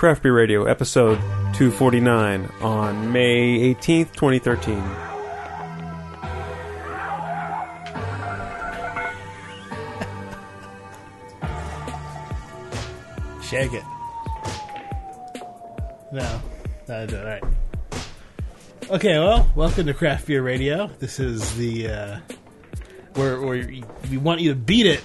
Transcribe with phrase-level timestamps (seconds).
[0.00, 1.18] Craft Beer Radio, episode
[1.52, 4.82] 249, on May 18th, 2013.
[13.42, 13.84] Shake it.
[16.10, 16.40] No.
[16.88, 17.42] All right.
[18.88, 20.86] Okay, well, welcome to Craft Beer Radio.
[20.98, 22.20] This is the uh,
[23.16, 23.70] where where
[24.10, 25.02] we want you to beat it.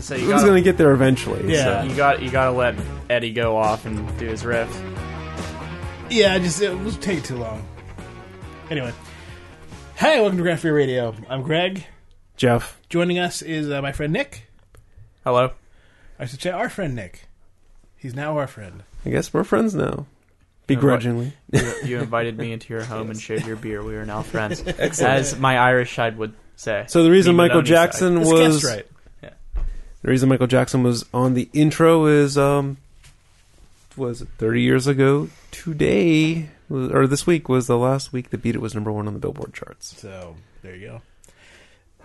[0.00, 1.52] So you Who's gotta, going to get there eventually?
[1.52, 1.82] Yeah.
[1.82, 2.74] so- you got you gotta let
[3.08, 4.70] Eddie go off and do his riff.
[6.10, 7.66] Yeah, just it was take too long.
[8.70, 8.92] Anyway,
[9.96, 11.14] hey, welcome to Craft Beer Radio.
[11.28, 11.84] I'm Greg.
[12.36, 12.80] Jeff.
[12.88, 14.48] Joining us is uh, my friend Nick.
[15.24, 15.52] Hello.
[16.18, 17.26] I should say our friend Nick.
[17.96, 18.82] He's now our friend.
[19.04, 20.06] I guess we're friends now.
[20.66, 21.32] Begrudgingly.
[21.52, 23.82] You, you invited me into your home and shared your beer.
[23.82, 26.84] We are now friends, as my Irish side would say.
[26.88, 27.74] So the reason Michael Maloney side.
[27.74, 28.86] Jackson was right.
[30.02, 32.76] The reason Michael Jackson was on the intro is um
[33.96, 38.54] was it 30 years ago today or this week was the last week that Beat
[38.54, 40.00] It was number 1 on the Billboard charts.
[40.00, 41.02] So there you go.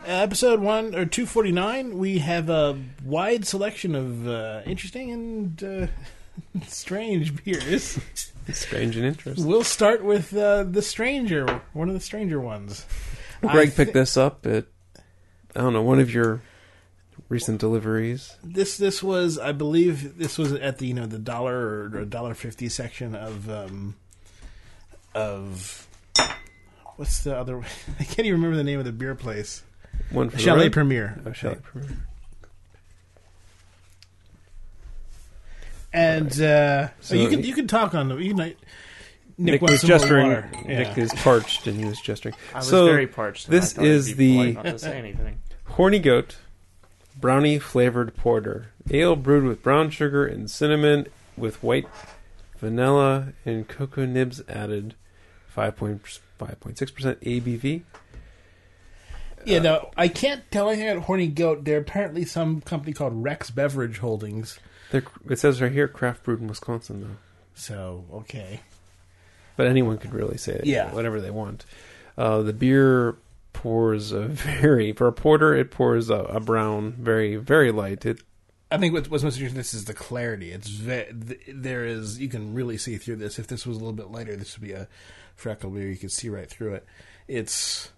[0.05, 1.97] Uh, episode one or two forty nine.
[1.97, 5.87] We have a wide selection of uh, interesting and uh,
[6.67, 7.99] strange beers.
[8.53, 9.47] Strange and interesting.
[9.47, 12.85] We'll start with uh, the stranger, one of the stranger ones.
[13.41, 14.65] Greg I picked this up at
[15.55, 16.41] I don't know, one of your
[17.29, 18.35] recent deliveries.
[18.43, 22.33] This this was, I believe, this was at the you know the dollar or dollar
[22.33, 23.95] fifty section of um,
[25.13, 25.87] of
[26.97, 27.59] what's the other?
[27.99, 29.63] I can't even remember the name of the beer place.
[30.11, 30.73] One for the Chalet road.
[30.73, 31.21] Premier.
[31.25, 31.97] Oh, Chalet Premier.
[35.93, 38.37] And uh, So you can you can talk on the you can.
[38.37, 38.57] Nick,
[39.37, 40.27] Nick, was some more gesturing.
[40.27, 40.49] water.
[40.65, 41.03] Nick Yeah.
[41.03, 42.35] is parched, and he was gesturing.
[42.53, 43.49] I was so very parched.
[43.49, 45.39] this I is the- polite not to say anything.
[45.65, 46.37] horny goat
[47.19, 51.87] brownie flavored porter, ale brewed with brown sugar and cinnamon, with white
[52.57, 54.95] vanilla and cocoa nibs added.
[55.47, 56.01] Five point
[56.37, 57.83] five point six percent ABV.
[59.45, 61.65] Yeah, no, I can't tell anything about Horny Goat.
[61.65, 64.57] They're apparently some company called Rex Beverage Holdings.
[64.91, 67.17] They're, it says right here, craft brewed in Wisconsin, though.
[67.53, 68.61] So okay,
[69.55, 70.91] But anyone could really say it, Yeah.
[70.93, 71.63] whatever they want.
[72.17, 73.15] Uh, the beer
[73.55, 75.55] pours a very for a porter.
[75.55, 78.05] It pours a, a brown, very very light.
[78.05, 78.21] It
[78.71, 80.51] I think what's, what's most interesting this is the clarity.
[80.51, 83.39] It's ve- th- there is you can really see through this.
[83.39, 84.87] If this was a little bit lighter, this would be a
[85.35, 85.87] freckle beer.
[85.89, 86.85] You could see right through it.
[87.27, 87.91] It's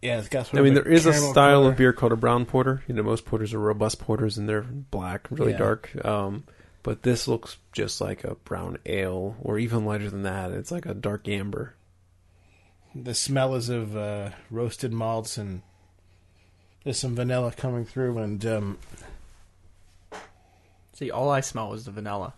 [0.00, 0.46] yeah, it's got.
[0.46, 1.70] Sort I mean, there is a style color.
[1.70, 2.82] of beer called a brown porter.
[2.88, 5.58] You know, most porters are robust porters and they're black, really Yeah.
[5.58, 6.04] dark.
[6.04, 6.44] Um,
[6.82, 10.50] but this looks just like a brown ale, or even lighter than that.
[10.50, 11.74] It's like a dark amber.
[12.94, 15.62] The smell is of uh, roasted malts and
[16.84, 18.78] there's some vanilla coming through and um,
[20.94, 22.34] See, all I smell was the vanilla.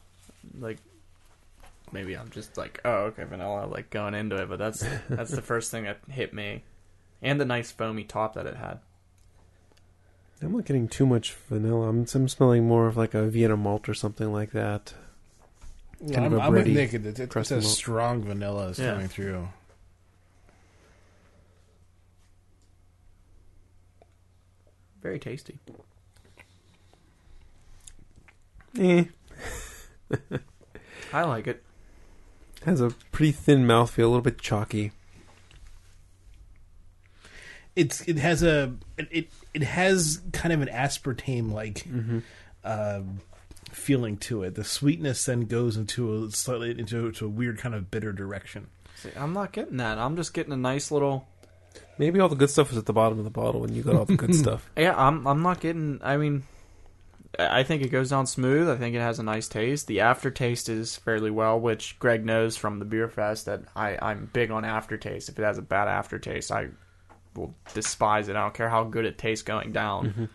[0.59, 0.79] Like,
[1.93, 4.49] maybe I'm just like, oh, okay, vanilla, like going into it.
[4.49, 6.63] But that's that's the first thing that hit me,
[7.21, 8.79] and the nice foamy top that it had.
[10.41, 11.89] I'm not getting too much vanilla.
[11.89, 14.95] I'm, I'm smelling more of like a Vienna malt or something like that.
[16.05, 16.93] Yeah, Kind I'm, a I'm with Nick.
[16.95, 17.71] It's, it's, it's crusty a malt.
[17.71, 18.93] strong vanilla is Yeah.
[18.93, 19.49] coming through.
[25.05, 25.59] Very tasty.
[28.81, 29.05] Eh,
[31.13, 31.63] I like it.
[32.65, 34.93] has a pretty thin mouthfeel, a little bit chalky.
[37.77, 42.19] It's it has a it it, it has kind of an aspartame like Mm-hmm.
[42.65, 43.21] um,
[43.73, 44.55] feeling to it.
[44.55, 48.69] The sweetness then goes into a slightly into, into a weird kind of bitter direction.
[48.97, 49.99] See, I'm not getting that.
[49.99, 51.29] I'm just getting a nice little.
[51.99, 53.95] Maybe all the good stuff is at the bottom of the bottle, and you got
[53.95, 54.69] all the good stuff.
[54.77, 55.27] Yeah, I'm.
[55.27, 56.01] I'm not getting.
[56.03, 56.43] I mean,
[57.39, 58.69] I think it goes down smooth.
[58.69, 59.87] I think it has a nice taste.
[59.87, 64.29] The aftertaste is fairly well, which Greg knows from the beer fest that I I'm
[64.33, 65.29] big on aftertaste.
[65.29, 66.69] If it has a bad aftertaste, I
[67.37, 68.37] will despise it.
[68.37, 70.13] I don't care how good it tastes going down.
[70.13, 70.29] Mhm.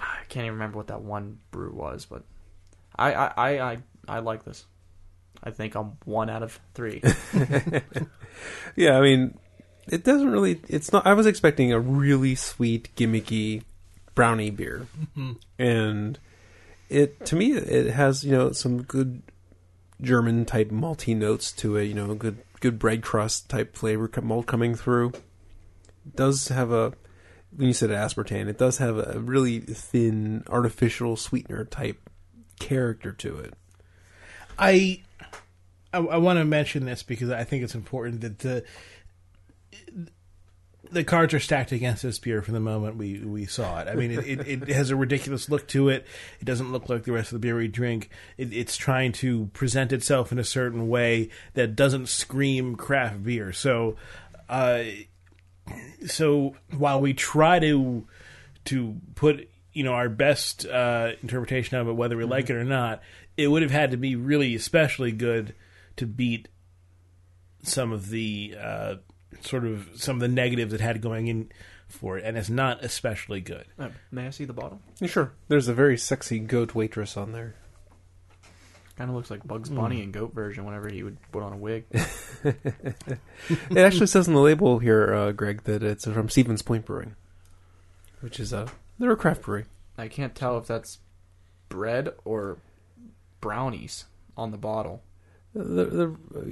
[0.00, 2.24] I can't even remember what that one brew was, but
[2.96, 3.78] I I I I,
[4.08, 4.64] I like this.
[5.42, 7.00] I think I'm one out of three.
[8.76, 9.38] Yeah, I mean,
[9.88, 10.60] it doesn't really.
[10.68, 11.06] It's not.
[11.06, 13.62] I was expecting a really sweet, gimmicky
[14.14, 14.86] brownie beer,
[15.58, 16.18] and
[16.88, 19.22] it to me it has you know some good
[20.00, 21.84] German type malty notes to it.
[21.84, 25.08] You know, good good bread crust type flavor malt coming through.
[26.06, 26.92] It does have a
[27.56, 32.10] when you said aspartame, it does have a really thin artificial sweetener type
[32.58, 33.54] character to it.
[34.58, 35.02] I
[35.92, 38.64] I, I want to mention this because I think it's important that the
[40.90, 43.88] the cards are stacked against this beer from the moment we, we saw it.
[43.88, 46.06] I mean, it, it, it has a ridiculous look to it.
[46.40, 48.10] It doesn't look like the rest of the beer we drink.
[48.36, 53.52] It, it's trying to present itself in a certain way that doesn't scream craft beer.
[53.52, 53.96] So,
[54.48, 54.84] uh,
[56.06, 58.06] so while we try to
[58.66, 62.64] to put you know our best uh, interpretation of it, whether we like it or
[62.64, 63.02] not,
[63.36, 65.54] it would have had to be really especially good
[65.96, 66.48] to beat
[67.62, 68.94] some of the uh,
[69.42, 71.50] sort of some of the negatives it had going in
[71.88, 73.66] for it, and it's not especially good.
[73.78, 74.80] Uh, may I see the bottle?
[75.00, 75.32] Yeah, sure.
[75.48, 77.54] There's a very sexy goat waitress on there.
[78.96, 81.56] Kind of looks like Bugs Bunny in goat version whenever he would put on a
[81.56, 81.84] wig.
[82.44, 87.16] It actually says on the label here, uh, Greg, that it's from Stevens Point Brewing,
[88.20, 89.64] which is a they're a craft brewery.
[89.98, 90.98] I can't tell if that's
[91.68, 92.58] bread or
[93.40, 94.04] brownies
[94.36, 95.02] on the bottle.
[95.54, 96.44] They're, they're, uh,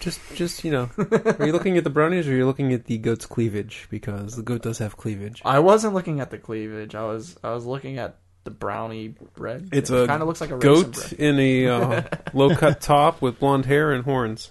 [0.00, 2.84] just, just you know, are you looking at the brownies or are you looking at
[2.86, 3.86] the goat's cleavage?
[3.90, 5.40] Because the goat does have cleavage.
[5.44, 6.94] I wasn't looking at the cleavage.
[6.94, 9.68] I was I was looking at the brownie bread.
[9.72, 12.02] It's it a kind of looks like a Goat in a uh,
[12.34, 14.50] low cut top with blonde hair and horns,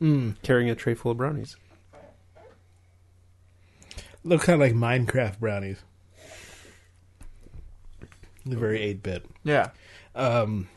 [0.00, 0.34] Mm.
[0.42, 1.56] carrying a tray full of brownies.
[4.24, 5.78] Look kind of like Minecraft brownies.
[8.44, 9.24] The very eight bit.
[9.44, 9.70] Yeah,
[10.14, 10.68] Um,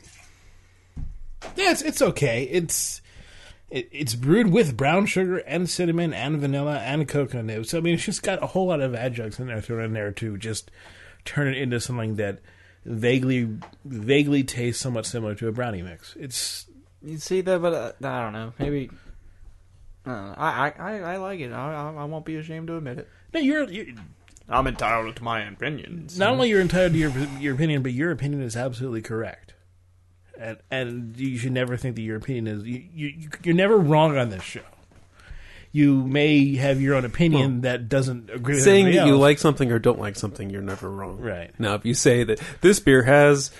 [1.56, 2.44] yeah, it's it's okay.
[2.44, 3.00] It's
[3.70, 7.70] it, it's brewed with brown sugar and cinnamon and vanilla and coconut nibs.
[7.70, 9.92] So I mean, it's just got a whole lot of adjuncts in there thrown in
[9.92, 10.70] there to just
[11.24, 12.40] turn it into something that
[12.84, 13.48] vaguely
[13.84, 16.16] vaguely tastes somewhat similar to a brownie mix.
[16.18, 16.66] It's
[17.02, 18.52] you see that, but uh, I don't know.
[18.58, 18.90] Maybe
[20.06, 21.52] I, I I I like it.
[21.52, 23.08] I, I I won't be ashamed to admit it.
[23.32, 23.86] no, you're, you're
[24.48, 26.18] I'm entitled to my opinions.
[26.18, 27.10] not only you're entitled to your
[27.40, 29.53] your opinion, but your opinion is absolutely correct.
[30.40, 34.16] And and you should never think that your opinion is you, you you're never wrong
[34.18, 34.62] on this show.
[35.70, 39.38] You may have your own opinion that doesn't agree with Saying everybody that you like
[39.38, 41.18] something or don't like something, you're never wrong.
[41.20, 41.50] Right.
[41.58, 43.50] Now, if you say that this beer has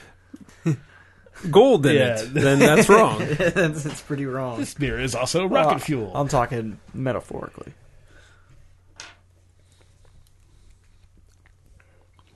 [1.50, 2.21] gold in Yeah.
[2.21, 3.19] it, then that's wrong.
[3.23, 4.59] it's, it's pretty wrong.
[4.61, 6.12] this beer is also rocket Well, fuel.
[6.15, 7.73] I'm talking metaphorically.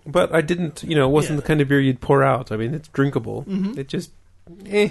[0.06, 1.40] But I didn't, you know, it wasn't Yeah.
[1.42, 2.50] the kind of beer you'd pour out.
[2.50, 3.44] I mean, it's drinkable.
[3.44, 3.76] Mhm.
[3.76, 4.10] It just,
[4.66, 4.90] eh.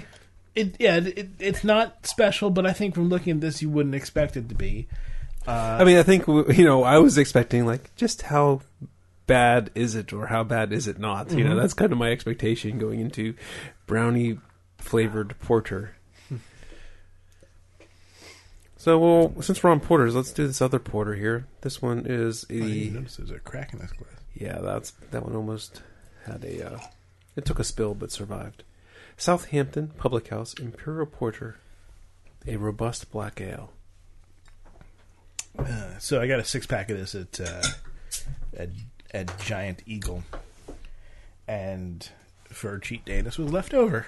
[0.54, 3.94] it yeah, it, it's not special, but I think from looking at this, you wouldn't
[3.94, 4.86] expect it to be.
[5.46, 8.60] Uh, I mean, I think you know, I was expecting like just how
[9.26, 11.30] bad is it or how bad is it not?
[11.32, 11.60] You know, Mhm.
[11.60, 13.34] that's kind of my expectation going into
[13.86, 14.38] brownie
[14.78, 15.94] flavored porter.
[18.76, 21.46] So, well, since we're on porters, let's do this other porter here.
[21.62, 24.12] This one is the notice there's a crack in this glass.
[24.34, 25.82] yeah, that's that one almost
[26.26, 26.78] had a uh,
[27.34, 28.62] it took a spill but survived.
[29.18, 31.56] Southampton Public House Imperial Porter,
[32.46, 33.72] a robust black ale.
[35.58, 37.62] Uh, so I got a six pack of this at uh,
[38.56, 38.68] at,
[39.12, 40.22] at Giant Eagle,
[41.48, 42.08] and
[42.44, 44.06] for cheat day, this was left over.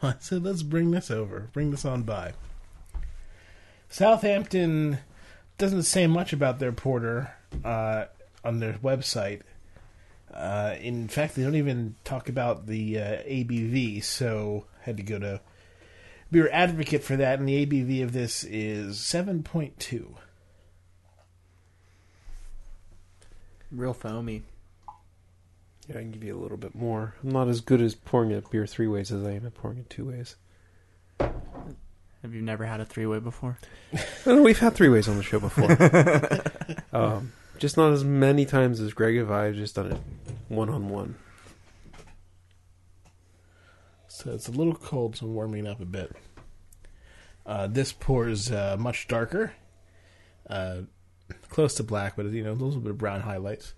[0.00, 1.48] So I said, "Let's bring this over.
[1.52, 2.32] Bring this on by."
[3.90, 4.98] Southampton
[5.56, 7.32] doesn't say much about their porter
[7.64, 8.06] uh,
[8.44, 9.42] on their website.
[10.32, 14.02] Uh, in fact, they don't even talk about the uh, ABV.
[14.02, 15.40] So I had to go to
[16.30, 20.16] Beer Advocate for that, and the ABV of this is seven point two.
[23.70, 24.42] Real foamy.
[25.88, 27.14] Yeah, I can give you a little bit more.
[27.22, 29.78] I'm not as good as pouring it beer three ways as I am at pouring
[29.78, 30.36] it two ways.
[32.22, 33.58] Have you never had a three way before?
[33.92, 34.00] No,
[34.36, 35.72] no, we've had three ways on the show before.
[36.92, 39.46] um, just not as many times as Greg I.
[39.46, 40.00] I've just done it
[40.48, 41.14] one on one.
[44.08, 46.10] So it's a little cold, so I'm warming up a bit.
[47.46, 49.52] Uh, this pours uh, much darker,
[50.50, 50.78] uh,
[51.50, 53.74] close to black, but you know a little bit of brown highlights.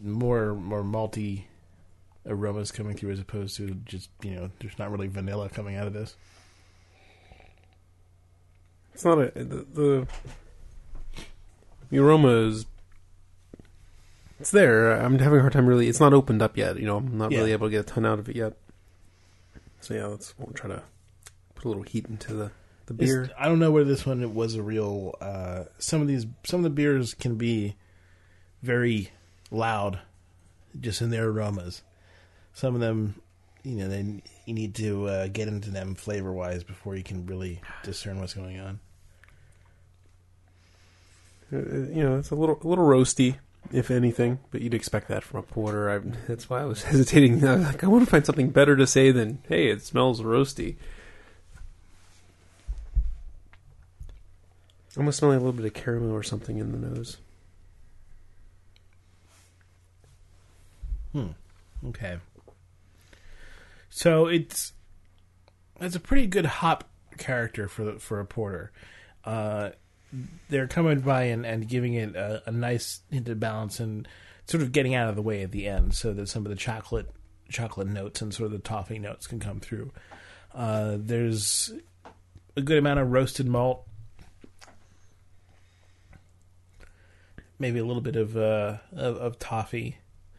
[0.00, 1.44] More more malty
[2.26, 5.86] aromas coming through as opposed to just you know there's not really vanilla coming out
[5.86, 6.16] of this.
[8.96, 10.06] It's not a the, the
[11.90, 12.64] the aroma is
[14.40, 14.92] it's there.
[14.92, 15.86] I'm having a hard time really.
[15.86, 16.78] It's not opened up yet.
[16.78, 18.54] You know, I'm not really able to get a ton out of it yet.
[19.80, 20.82] So yeah, let's we'll try to
[21.56, 22.50] put a little heat into the
[22.86, 23.30] the It's- beer.
[23.38, 25.14] I don't know whether this one it was a real.
[25.20, 27.76] Uh, some of these, some of the beers can be
[28.62, 29.10] very
[29.50, 29.98] loud,
[30.80, 31.82] just in their aromas.
[32.54, 33.20] Some of them,
[33.62, 37.26] you know, then you need to uh, get into them flavor wise before you can
[37.26, 38.80] really discern what's going on.
[41.52, 43.36] Uh, you know, it's a little a little roasty,
[43.72, 45.90] if anything, but you'd expect that from a porter.
[45.90, 47.44] I, that's why I was hesitating.
[47.46, 50.22] I was like, I want to find something better to say than, "Hey, it smells
[50.22, 50.76] roasty."
[54.96, 57.18] almost smelling a little bit of caramel or something in the nose.
[61.12, 61.28] Hmm.
[61.88, 62.18] Okay.
[63.90, 64.72] So it's
[65.80, 66.84] it's a pretty good hop
[67.18, 68.72] character for the, for a porter.
[69.24, 69.70] Uh,
[70.48, 74.06] they're coming by and, and giving it a, a nice hint of balance and
[74.46, 76.56] sort of getting out of the way at the end, so that some of the
[76.56, 77.10] chocolate
[77.48, 79.92] chocolate notes and sort of the toffee notes can come through.
[80.54, 81.72] Uh, there's
[82.56, 83.86] a good amount of roasted malt,
[87.58, 89.98] maybe a little bit of uh, of, of toffee.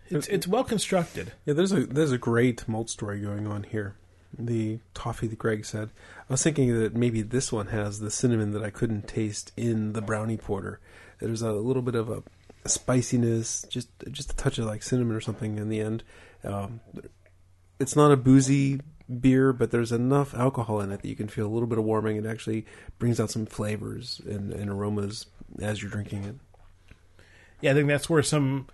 [0.09, 1.33] It's it's well constructed.
[1.45, 3.95] Yeah, there's a there's a great malt story going on here.
[4.37, 5.89] The toffee that Greg said.
[6.29, 9.93] I was thinking that maybe this one has the cinnamon that I couldn't taste in
[9.93, 10.79] the brownie porter.
[11.19, 12.23] There's a little bit of a,
[12.67, 16.03] spiciness, just just a touch of like cinnamon or something in the end.
[16.43, 16.81] Um,
[17.79, 18.81] it's not a boozy
[19.19, 21.85] beer, but there's enough alcohol in it that you can feel a little bit of
[21.85, 22.17] warming.
[22.17, 22.65] It actually
[22.99, 25.27] brings out some flavors and, and aromas
[25.59, 26.35] as you're drinking it.
[27.61, 28.67] Yeah, I think that's where some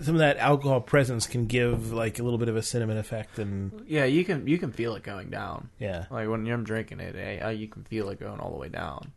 [0.00, 3.38] some of that alcohol presence can give like a little bit of a cinnamon effect,
[3.38, 5.70] and Yeah, you can you can feel it going down.
[5.78, 8.58] yeah, Like when you're drinking it, eh, uh, you can feel it going all the
[8.58, 9.12] way down.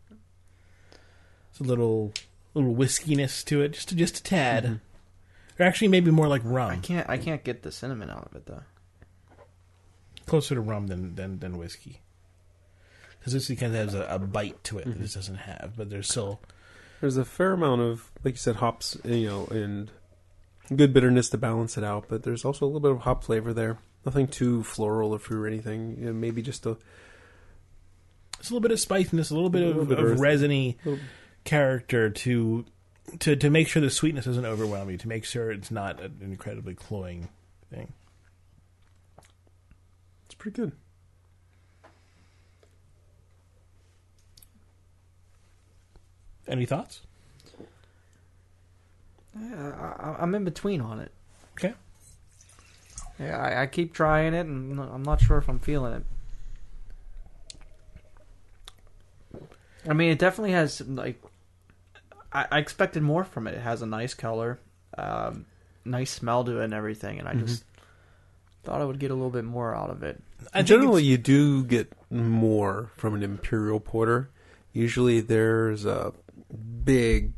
[1.51, 2.13] it's a little
[2.53, 4.79] little whiskiness to it, just just a tad,
[5.59, 6.71] or actually maybe more like rum.
[6.71, 8.63] I can't I can't get the cinnamon out of it though.
[10.25, 12.01] closer to rum than than, than whiskey.
[13.19, 15.89] Because whiskey kind of has a, a bite to it that this doesn't have, but
[15.89, 16.39] there's still
[17.01, 19.91] There's a fair amount of, like you said, hops, you know, and
[20.75, 22.05] good bitterness to balance it out.
[22.07, 23.77] But there's also a little bit of hop flavor there.
[24.05, 25.97] Nothing too floral or fruit or anything.
[25.99, 26.77] You know, maybe just a
[28.39, 30.77] it's a little bit of spiciness, a little bit A little of, bit of resiny
[30.85, 30.99] little,
[31.43, 32.65] character to
[33.19, 36.19] to to make sure the sweetness doesn't overwhelm you, to make sure it's not an
[36.21, 37.29] incredibly cloying
[37.69, 37.91] thing.
[40.25, 40.71] it's pretty good.
[46.47, 47.01] Any thoughts?
[49.39, 51.11] Yeah, I, I'm in between on it.
[51.57, 51.73] Okay.
[53.19, 56.03] Yeah, I, I keep trying it, and I'm not sure if I'm feeling it.
[59.87, 61.21] I mean, it definitely has like.
[62.31, 63.55] I, I expected more from it.
[63.55, 64.59] It has a nice color,
[64.97, 65.45] um,
[65.83, 67.19] nice smell to it, and everything.
[67.19, 67.63] And I just
[68.63, 70.21] thought I would get a little bit more out of it.
[70.53, 74.29] I Generally, you do get more from an imperial porter.
[74.73, 76.13] Usually, there's a
[76.83, 77.33] big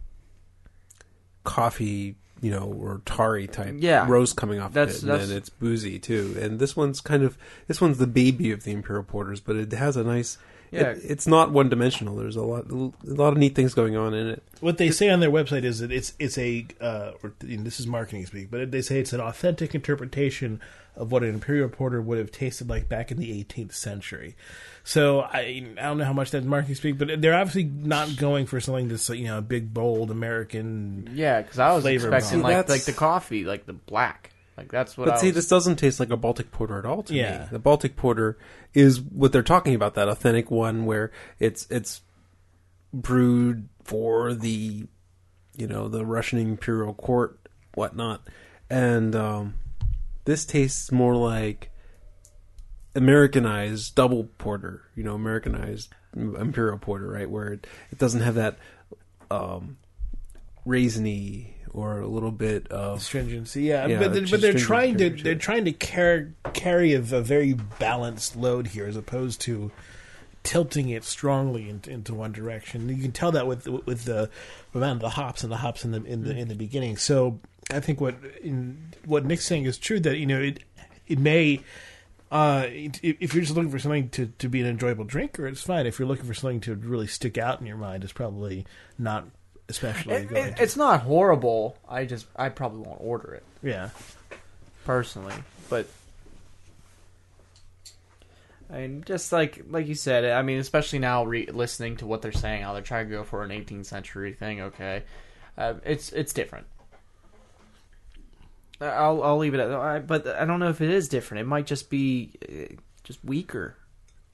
[1.43, 4.05] coffee, you know, or tarry type Yeah.
[4.07, 6.35] roast coming off That's- of it, that's- and then it's boozy too.
[6.39, 9.71] And this one's kind of this one's the baby of the imperial porters, but it
[9.73, 10.37] has a nice.
[10.73, 10.91] Yeah.
[10.91, 12.15] it- it's not one dimensional.
[12.15, 14.41] There's a lot, a lot of neat things going on in it.
[14.61, 17.63] what they say on their website is that it's it's a uh, or, you know,
[17.63, 20.61] this is marketing speak, but they say it's an authentic interpretation
[20.95, 24.35] of what an imperial porter would have tasted like back in the 18th century.
[24.83, 28.45] So I I don't know how much that's marketing speak, but they're obviously not going
[28.47, 31.09] for something that's you know a big bold American.
[31.13, 32.51] Yeah, because I was Flavor expecting bomb.
[32.51, 34.31] like that's- like the coffee, like the black.
[34.57, 35.05] Like that's what.
[35.05, 37.39] But I see, was, this doesn't taste like a Baltic porter at all to Yeah.
[37.43, 37.45] me.
[37.51, 38.37] The Baltic porter
[38.73, 42.01] is what they're talking about, that authentic one where it's it's
[42.93, 44.87] brewed for the
[45.57, 47.39] you know, the Russian imperial court,
[47.75, 48.21] whatnot.
[48.69, 49.55] And um
[50.25, 51.70] this tastes more like
[52.95, 57.29] Americanized double porter, you know, Americanized imperial porter, right?
[57.29, 58.57] Where it, it doesn't have that
[59.29, 59.77] um
[60.67, 65.35] raisiny or a little bit of Stringency, yeah, Yeah, but, but they're trying to they're
[65.35, 69.71] trying to car- carry a, a very balanced load here, as opposed to
[70.43, 72.89] tilting it strongly in, into one direction.
[72.89, 74.29] You can tell that with with the
[74.73, 76.97] amount of the hops and the hops in the in the in the beginning.
[76.97, 80.63] So I think what in, what Nick's saying is true that you know it
[81.07, 81.61] it may.
[82.31, 85.85] Uh, if you're just looking for something to, to be an enjoyable drinker, it's fine.
[85.85, 88.65] If you're looking for something to really stick out in your mind, it's probably
[88.97, 89.27] not
[89.67, 91.77] especially It- it- it's not horrible.
[91.89, 93.89] I just I probably won't order it Yeah.
[94.85, 95.35] personally,
[95.69, 95.87] but
[98.69, 102.21] I mean, just like like you said, I mean, especially now re- listening to what
[102.21, 104.61] they're saying, how they're trying to go for an 18th century thing.
[104.61, 105.03] Okay,
[105.57, 106.67] uh, it's it's different.
[108.81, 111.41] I'll I'll leave it at I, but I don't know if it is different.
[111.41, 113.75] It might just be uh, just weaker,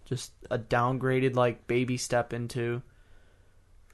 [0.05, 2.81] just a downgraded like baby step into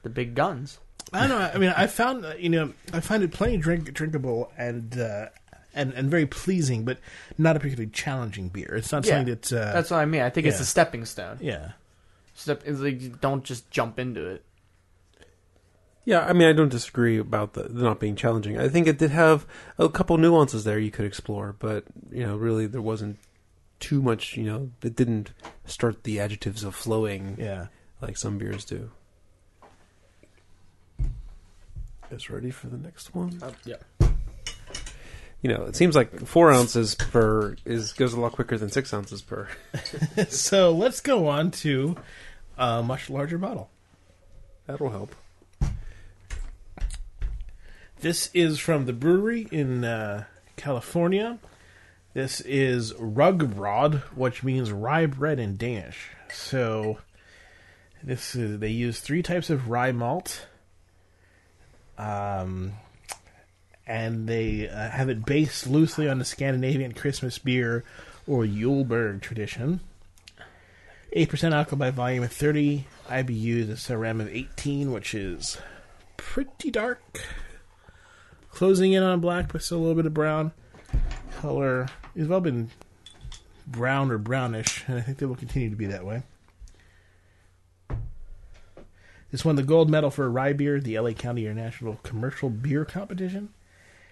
[0.04, 0.80] the big guns.
[1.12, 1.52] I don't know.
[1.54, 5.28] I mean, I found uh, you know I find it plenty drink drinkable and uh,
[5.74, 6.98] and and very pleasing, but
[7.38, 8.76] not a particularly challenging beer.
[8.76, 10.22] It's not Yeah, something that uh, That's what I mean.
[10.22, 11.38] I think it's a stepping stone.
[11.42, 11.72] yeah.
[12.36, 14.44] Step, like don't just jump into it.
[16.06, 18.58] Yeah, I mean, I don't disagree about the, the not being challenging.
[18.60, 19.46] I think it did have
[19.78, 23.18] a couple nuances there you could explore, but you know, really there wasn't
[23.80, 24.36] too much.
[24.36, 25.32] You know, it didn't
[25.66, 27.68] start the adjectives of flowing Yeah.
[28.02, 28.92] like some beers do.
[32.10, 33.40] guys ready for the next one?
[33.42, 33.78] Oh, yeah.
[35.42, 38.94] You know, it seems like four ounces per is goes a lot quicker than six
[38.94, 39.48] ounces per.
[40.30, 41.96] So let's go on to
[42.58, 43.70] a much larger bottle.
[44.68, 45.16] That'll help.
[48.04, 50.26] This is from the brewery in uh,
[50.58, 51.40] California.
[52.14, 56.10] This is Rugbrod, which means rye bread in Danish.
[56.30, 56.98] So
[58.04, 60.48] this is they use three types of rye malt.
[61.98, 62.74] Um,
[63.88, 67.86] and they uh, have it based loosely on the Scandinavian Christmas beer
[68.28, 69.80] or Yuleberg tradition.
[71.16, 75.58] 8% alcohol by volume, 30 IBUs, a CRM of 18, which is
[76.18, 77.22] pretty dark.
[78.54, 80.52] Closing in on black, but still a little bit of brown.
[81.38, 82.70] Color They've all been
[83.66, 86.22] brown or brownish, and I think they will continue to be that way.
[89.32, 93.50] This won the gold medal for rye beer, the LA County International Commercial Beer Competition.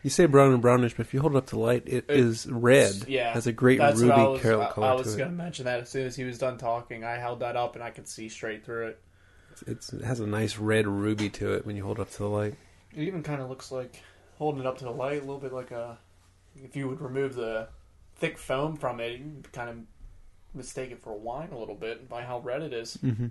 [0.01, 2.19] You say brown and brownish, but if you hold it up to light, it It-
[2.19, 3.07] is red.
[3.07, 5.29] Yeah, has a great that's ruby what I was, carol I- color I was going
[5.29, 7.03] to mention that as soon as he was done talking.
[7.03, 8.99] I held that up and I could see straight through it.
[9.67, 12.17] It's, it has a nice red ruby to it when you hold it up to
[12.17, 12.55] the light.
[12.95, 14.01] It even kind of looks like
[14.41, 15.99] holding it up to the light, a little bit like a.
[16.55, 17.67] If you would remove the
[18.15, 19.77] thick foam from it, you kind of
[20.55, 22.97] mistake it for wine a little bit by how red it is.
[23.03, 23.27] Mm-hmm.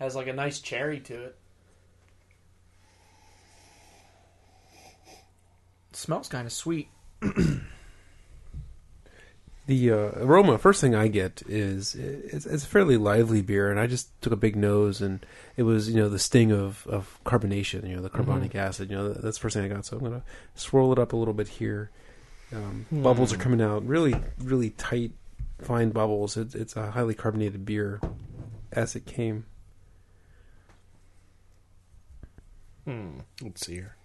[0.00, 1.38] Has like a nice cherry to it.
[5.92, 6.88] smells kind of sweet.
[9.68, 13.78] The uh, aroma, first thing I get is it's, it's a fairly lively beer, and
[13.78, 15.24] I just took a big nose, and
[15.58, 18.96] it was you know the sting of, of carbonation, you know the carbonic acid, you
[18.96, 19.84] know that's the first thing I got.
[19.84, 20.22] So I'm gonna
[20.54, 21.90] swirl it up a little bit here.
[22.50, 25.12] Um, Bubbles are coming out, really really tight,
[25.60, 26.38] fine bubbles.
[26.38, 28.00] It, it's a highly carbonated beer,
[28.72, 29.44] as it came.
[32.86, 33.18] Hmm.
[33.42, 33.96] Let's see here.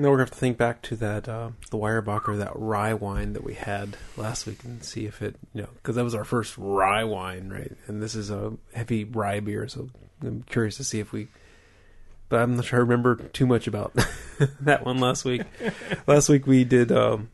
[0.00, 3.32] Now we're gonna have to think back to that uh, the Weyerbacher, that rye wine
[3.32, 6.24] that we had last week, and see if it, you know, because that was our
[6.24, 7.72] first rye wine, right?
[7.88, 9.90] And this is a heavy rye beer, so
[10.22, 11.26] I'm curious to see if we.
[12.28, 13.92] But I'm not sure I remember too much about
[14.60, 15.42] that one last week.
[16.06, 17.30] last week we did um,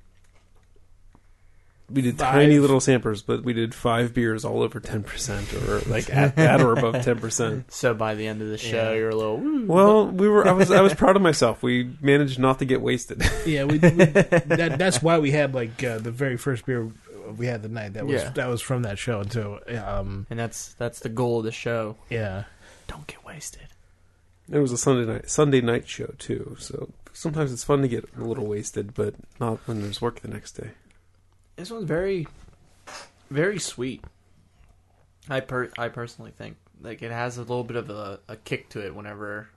[1.94, 5.78] we did tiny little samplers, but we did five beers all over ten percent, or
[5.88, 7.66] like at, at or above ten percent.
[7.72, 8.98] So by the end of the show, Yeah.
[8.98, 9.38] you're a little.
[9.38, 10.46] "Woo." Well, we were.
[10.46, 10.70] I was.
[10.70, 11.62] I was proud of myself.
[11.62, 13.22] We managed not to get wasted.
[13.46, 16.90] Yeah, we, we that, that's why we had like uh, the very first beer
[17.36, 17.94] we had the night.
[17.94, 18.30] That was Yeah.
[18.30, 19.20] that was from that show.
[19.20, 21.96] And um, and that's that's the goal of the show.
[22.10, 22.44] yeah,
[22.88, 23.68] Don't get wasted.
[24.50, 28.04] It was a Sunday night Sunday night show too, so sometimes it's fun to get
[28.18, 30.70] a little wasted, but not when there's work the next day.
[31.56, 32.26] This one's very,
[33.30, 34.02] very sweet.
[35.28, 38.68] I per I personally think like it has a little bit of a, a kick
[38.70, 39.48] to it whenever.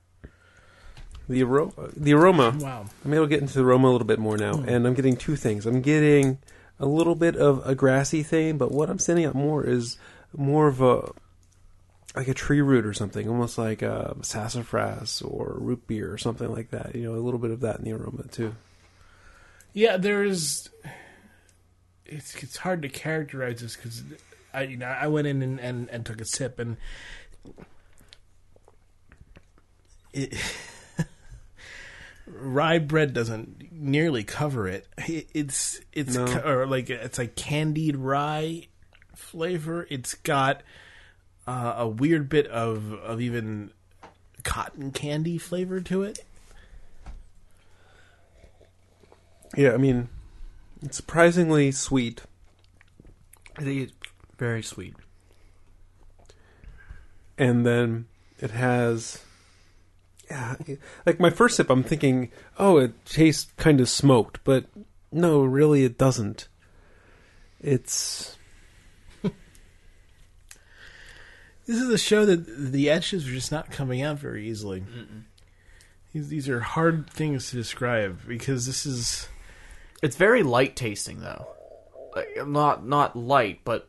[1.29, 2.55] The aroma, the aroma.
[2.57, 2.85] wow.
[3.03, 4.69] I'm able to get into the aroma a little bit more now, hmm.
[4.69, 5.65] and I'm getting two things.
[5.65, 6.37] I'm getting
[6.79, 9.97] a little bit of a grassy thing, but what I'm sending out more is
[10.35, 11.11] more of a
[12.15, 16.51] like a tree root or something, almost like a sassafras or root beer or something
[16.51, 16.95] like that.
[16.95, 18.55] You know, a little bit of that in the aroma too.
[19.73, 20.69] Yeah, there's.
[22.07, 24.03] It's it's hard to characterize this because
[24.53, 26.77] I you know I went in and, and, and took a sip and
[30.13, 30.33] it,
[32.27, 34.87] rye bread doesn't nearly cover it.
[35.07, 36.25] It- It's it's No.
[36.25, 38.67] ca- or like it's like candied rye
[39.15, 39.87] flavor.
[39.89, 40.63] It's got
[41.45, 43.71] uh, a weird bit of of even
[44.43, 46.19] cotton candy flavor to it.
[49.55, 50.09] Yeah, I mean,
[50.81, 52.21] it's surprisingly sweet.
[53.57, 53.93] I think it's
[54.37, 54.93] very sweet.
[57.37, 58.05] and then
[58.39, 59.23] it has
[60.29, 60.55] yeah
[61.05, 64.65] like my first sip i'm thinking oh it tastes kind of smoked but
[65.11, 66.47] no really it doesn't
[67.59, 68.35] it's
[71.65, 74.83] This is a show that the etches are just not coming out very easily.
[76.13, 79.27] These, these are hard things to describe because this is
[80.01, 81.47] It's very light tasting though.
[82.15, 83.87] Like not not light, but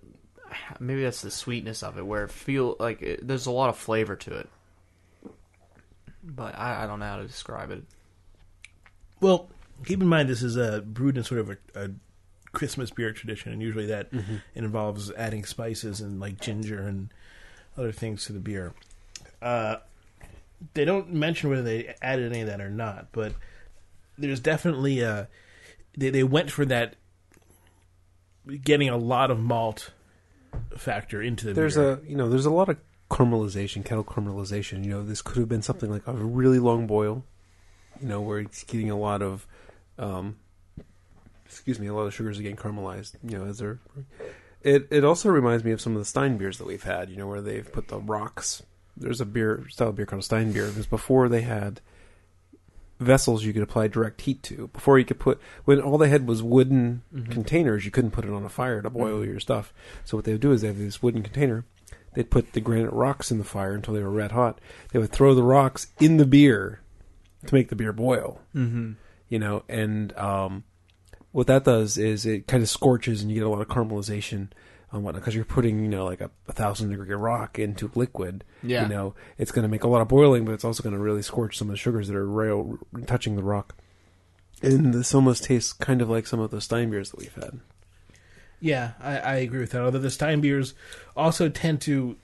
[0.81, 3.77] maybe that's the sweetness of it, where it feel like it, there's a lot of
[3.77, 4.49] flavor to it.
[6.23, 7.83] But I, I don't know how to describe it.
[9.21, 9.49] well.
[9.87, 11.91] Keep in mind this is a brewed in sort of a, a
[12.51, 14.25] Christmas beer tradition, and usually that it
[14.57, 17.11] involves adding spices and like ginger and
[17.77, 18.75] other things to the beer.
[19.41, 19.77] Uh,
[20.75, 23.35] they don't mention whether they added any of that or not, but
[24.19, 25.29] there's definitely a
[25.99, 26.97] they they went for that
[28.63, 29.93] getting a lot of malt
[30.77, 31.93] factor into the there's beer.
[31.93, 32.77] a you know there's a lot of
[33.11, 34.85] caramelization, kettle caramelization.
[34.85, 37.25] You know, this could have been something like a really long boil.
[38.01, 39.47] You know, where it's getting a lot of,
[39.99, 40.37] um,
[41.45, 43.15] excuse me, a lot of sugars are getting caramelized.
[43.23, 43.81] You know, as they're.
[44.63, 47.11] It it also reminds me of some of the Stein beers that we've had.
[47.11, 48.63] You know, where they've put the rocks.
[48.97, 50.69] There's a beer style of beer called Stein beer.
[50.69, 51.81] Because before they had
[52.99, 54.69] vessels you could apply direct heat to.
[54.69, 57.31] Before you could put when all they had was wooden Mhm.
[57.31, 59.27] containers, you couldn't put it on a fire to boil Mhm.
[59.27, 59.73] your stuff.
[60.05, 61.65] So what they would do is they have this wooden container.
[62.15, 64.61] They'd put the granite rocks in the fire until they were red hot.
[64.93, 66.81] They would throw the rocks in the beer
[67.47, 68.41] to make the beer boil.
[68.55, 68.93] Mm-hmm.
[69.29, 70.65] You know, and um,
[71.31, 74.49] what that does is it kind of scorches and you get a lot of caramelization
[74.93, 78.45] on what because you're putting you know like a, a thousand degree rock into liquid.
[78.63, 78.83] Yeah.
[78.83, 81.01] You know, it's going to make a lot of boiling, but it's also going to
[81.01, 83.77] really scorch some of the sugars that are rail, touching the rock.
[84.63, 87.61] And this almost tastes kind of like some of the Stein beers that we've had.
[88.61, 89.83] Yeah, I, I agree with that.
[89.83, 90.75] Although the Stein beers
[91.17, 92.17] also tend to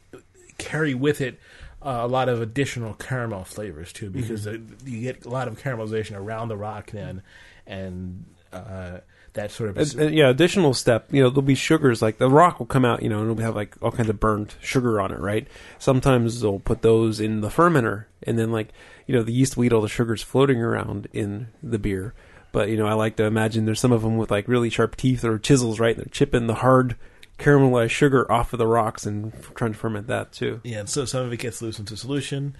[0.59, 1.39] carry with it
[1.83, 5.61] uh, a lot of additional caramel flavors too, because uh you get a lot of
[5.63, 7.23] caramelization around the rock then,
[7.67, 8.99] and uh,
[9.35, 12.19] that sort of And- and, uh, yeah, additional step, you know, there'll be sugars like
[12.19, 14.57] the rock will come out, you know, and it'll have like all kinds of burnt
[14.61, 15.47] sugar on it, right?
[15.79, 18.69] Sometimes they'll put those in the fermenter, and then like,
[19.07, 22.15] you know, the yeast will eat all the sugars floating around in the beer.
[22.53, 24.97] But you know, I like to imagine there's some of them with like really sharp
[24.97, 25.97] teeth or chisels, right?
[25.97, 26.95] And they're chipping the hard
[27.37, 30.61] caramelized sugar off of the rocks and f- trying to ferment that too.
[30.63, 32.55] Yeah, and so some of it gets loose into solution,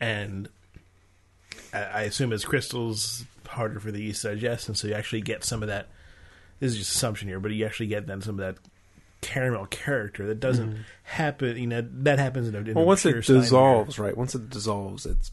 [0.00, 0.48] and
[1.74, 5.20] I, I assume as crystals, harder for the yeast to digest, and so you actually
[5.20, 5.88] get some of that.
[6.60, 8.56] This is just assumption here, but you actually get then some of that
[9.20, 10.82] caramel character that doesn't mm-hmm.
[11.02, 11.56] happen.
[11.56, 14.16] You know that happens in a, in Well, once it dissolves, right?
[14.16, 15.32] Once it dissolves, it's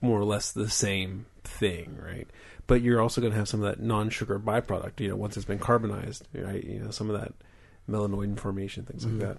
[0.00, 2.28] more or less the same thing, right?
[2.66, 5.00] But you're also going to have some of that non-sugar byproduct.
[5.00, 6.64] You know, once it's been carbonized, right?
[6.64, 7.32] You know, some of that
[7.88, 9.26] melanoidin formation, things like mm-hmm.
[9.26, 9.38] that.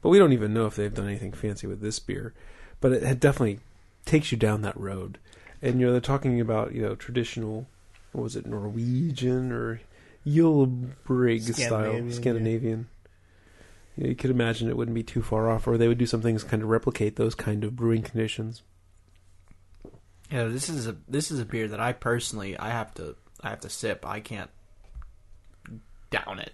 [0.00, 2.32] But we don't even know if they've done anything fancy with this beer.
[2.80, 3.60] But it, it definitely
[4.04, 5.18] takes you down that road.
[5.60, 7.66] And you know, they're talking about you know traditional,
[8.12, 9.80] what was it, Norwegian or
[10.26, 12.14] Yulebrig style Scandinavian, yeah.
[12.14, 12.88] Scandinavian.
[13.96, 16.22] You, you could imagine it wouldn't be too far off, or they would do some
[16.22, 18.62] things kind of replicate those kind of brewing conditions.
[20.30, 23.50] Yeah, this is a this is a beer that I personally I have to I
[23.50, 24.04] have to sip.
[24.04, 24.50] I can't
[26.10, 26.52] down it.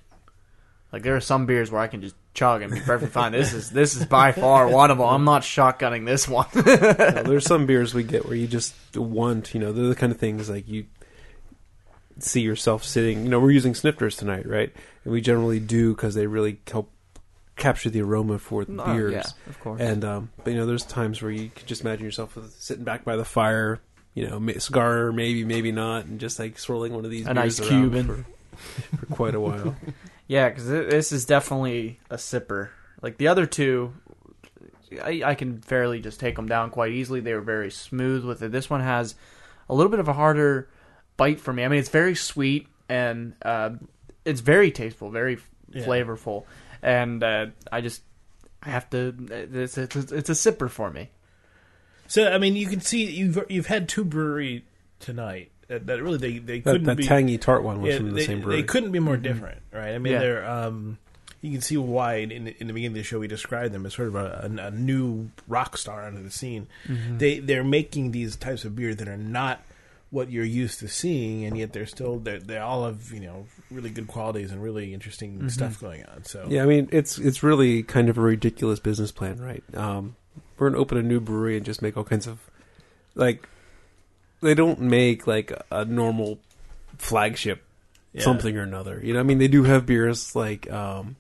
[0.93, 3.33] Like there are some beers where I can just chug and be perfectly fine.
[3.33, 5.07] This is this is by far one of them.
[5.07, 6.47] I'm not shotgunning this one.
[6.55, 10.13] Now, there's some beers we get where you just want, you know, they're the kind
[10.13, 10.85] of things like you
[12.25, 13.25] see yourself sitting.
[13.25, 14.73] You know, we're using snifters tonight, right?
[15.05, 16.91] And we generally do because they really help
[17.57, 19.13] capture the aroma for the Oh, beers.
[19.13, 19.81] yeah, of course.
[19.81, 23.05] And um, but you know, there's times where you could just imagine yourself sitting back
[23.05, 23.81] by the fire,
[24.15, 27.35] you know, ma- cigar, maybe, maybe not, and just like swirling one of these A
[27.35, 28.07] beers nice around Cuban.
[28.07, 29.77] for, for quite a while.
[30.29, 32.71] Yeah, because this is definitely a sipper.
[33.03, 33.93] Like the other two,
[35.03, 37.21] I, I can fairly just take them down quite easily.
[37.21, 38.51] They were very smooth with it.
[38.51, 39.15] This one has
[39.69, 40.71] a little bit of a harder
[41.17, 41.65] bite for me.
[41.65, 43.71] I mean, it's very sweet and uh,
[44.25, 45.39] it's very tasteful, very
[45.71, 45.85] Yeah.
[45.85, 46.45] flavorful,
[46.83, 48.03] and uh, I just
[48.63, 49.15] I have to.
[49.31, 51.09] It's, it's it's a sipper for me.
[52.09, 54.65] So I mean, you can see you've you've had two brewery
[55.01, 58.09] tonight that, that really they they couldn't that be tangy tart one was yeah, from
[58.11, 58.61] the they, same brewery.
[58.61, 59.95] they couldn't be more different, right?
[59.95, 60.19] I mean, Yeah.
[60.21, 60.99] they're um,
[61.41, 63.95] you can see why in, in the beginning of the show we described them as
[63.95, 66.67] sort of a, a, a new rock star onto the scene.
[67.17, 69.63] They they're making these types of beer that are not
[70.13, 73.47] what you're used to seeing, and yet they're still they they all have you know
[73.71, 76.23] really good qualities and really interesting stuff going on.
[76.25, 79.65] So Yeah, I mean it's it's really kind of a ridiculous business plan, right?
[79.75, 80.15] Um,
[80.59, 82.39] we're gonna open a new brewery and just make all kinds of
[83.15, 83.49] like
[84.43, 86.39] they don't make like a, a normal
[86.99, 87.65] flagship
[88.13, 88.23] Yeah.
[88.23, 89.01] something or another.
[89.03, 91.17] You know, I mean they do have beers like um,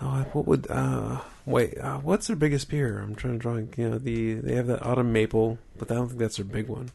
[0.00, 2.98] oh, what would uh, wait, uh, what's their biggest beer?
[2.98, 3.56] I'm trying to draw.
[3.56, 6.68] You know, the they have that autumn maple, but I don't think that's their big
[6.68, 6.90] one.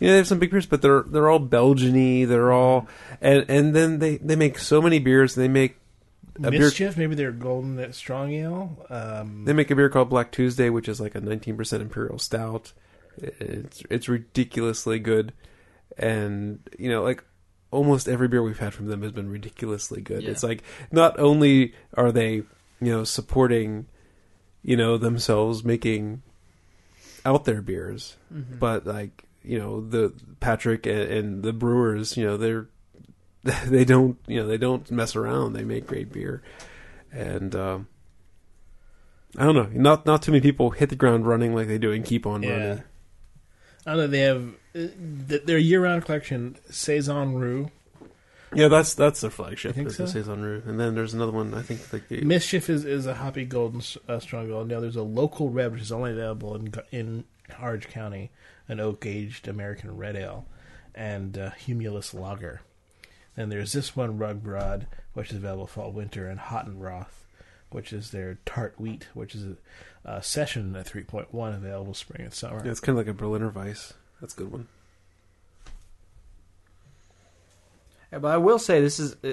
[0.00, 2.26] Yeah, they have some big beers, but they're they're all Belgiany.
[2.26, 2.86] They're all
[3.20, 5.34] and and then they they make so many beers.
[5.34, 5.76] They make
[6.42, 8.86] a beer Mischief, maybe they're golden strong ale.
[8.90, 12.72] Um, They make a beer called Black Tuesday, which is like a 19% imperial stout.
[13.16, 15.32] It's it's ridiculously good,
[15.96, 17.24] and you know, like
[17.72, 20.22] almost every beer we've had from them has been ridiculously good.
[20.22, 20.30] Yeah.
[20.30, 22.44] It's like not only are they you
[22.80, 23.86] know supporting
[24.62, 26.22] you know themselves making
[27.24, 28.58] out their beers, Mm-hmm.
[28.58, 32.68] but like you know the Patrick and, and the brewers, you know they're
[33.66, 35.52] they don't you know they don't mess around.
[35.54, 36.42] They make great beer,
[37.12, 37.88] and um,
[39.36, 39.68] I don't know.
[39.72, 42.42] Not not too many people hit the ground running like they do and keep on
[42.42, 42.50] Yeah.
[42.50, 42.82] running.
[43.86, 44.06] I don't know.
[44.08, 44.88] They have uh,
[45.46, 47.70] their year-round collection, Saison Rue,
[48.52, 49.74] Yeah, that's that's their flagship.
[49.74, 50.04] think so?
[50.04, 50.62] Saison Rue.
[50.66, 51.54] And then there's another one.
[51.54, 54.68] I think like the, Mischief is, is a hoppy golden uh, strong gold.
[54.68, 57.24] Now there's a Loakal Red which is only available in in
[57.62, 58.30] Orange County,
[58.68, 60.46] an oak aged American red ale,
[60.94, 62.60] and uh, Humulus lager.
[63.36, 67.24] And there's this one Rugbrod which is available fall winter, and Hottenroth,
[67.70, 69.56] which is their tart wheat, which is a,
[70.16, 72.62] a session at 3.1 available spring and summer.
[72.64, 73.94] yeah, it's kind of like a Berliner Weiss.
[74.20, 74.68] That's a good one.
[78.12, 79.32] Yeah, but I will say this is uh,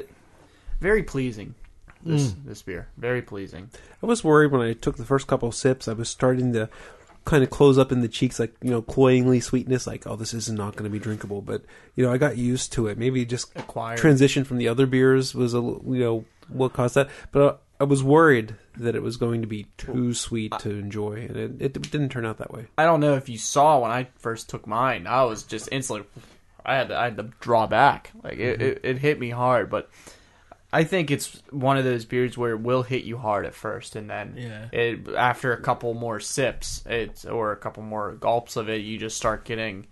[0.80, 1.56] very pleasing.
[2.04, 2.45] This Mm.
[2.45, 3.69] this beer, very pleasing.
[4.04, 5.88] I was worried when I took the first couple of sips.
[5.88, 6.69] I was starting to
[7.26, 9.86] kind of close up in the cheeks, like you know, cloyingly sweetness.
[9.88, 11.42] Like, oh, this is not going to be drinkable.
[11.42, 11.64] But
[11.96, 12.98] you know, I got used to it.
[12.98, 13.98] Maybe just Acquired.
[13.98, 17.10] transition from the other beers was a you know what caused that.
[17.32, 21.26] But I, I was worried that it was going to be too sweet to enjoy,
[21.28, 22.68] and it, it didn't turn out that way.
[22.78, 25.08] I don't know if you saw when I first took mine.
[25.08, 26.08] I was just instantly,
[26.66, 28.12] I had to, I had to draw back.
[28.24, 28.62] Like it, mm-hmm.
[28.62, 29.70] it, it hit me hard.
[29.70, 29.90] But
[30.76, 33.96] I think it's one of those beers where it will hit you hard at first,
[33.96, 34.68] and then Yeah.
[34.72, 38.98] it after a couple more sips, it's or a couple more gulps of it, you
[38.98, 39.88] just start getting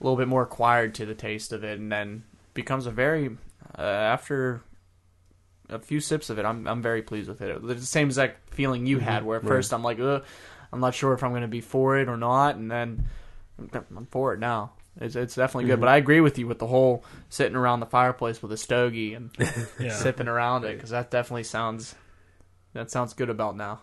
[0.00, 2.22] a little bit more acquired to the taste of it, and then
[2.54, 3.36] becomes a very
[3.76, 4.60] uh, after
[5.68, 7.50] a few sips of it, I'm I'm very pleased with it.
[7.64, 9.48] It's the same exact feeling you had, where at Right.
[9.48, 10.22] first I'm like, Ugh,
[10.72, 13.06] I'm not sure if I'm going to be for it or not, and then
[13.58, 14.72] I'm for it now.
[15.00, 15.74] It's it's definitely good.
[15.74, 15.80] Mm-hmm.
[15.80, 19.14] But I agree with you with the whole sitting around the fireplace with a stogie
[19.14, 19.30] and
[19.80, 19.90] Yeah.
[19.90, 21.94] sipping around it because that definitely sounds
[22.74, 23.80] that sounds good about now.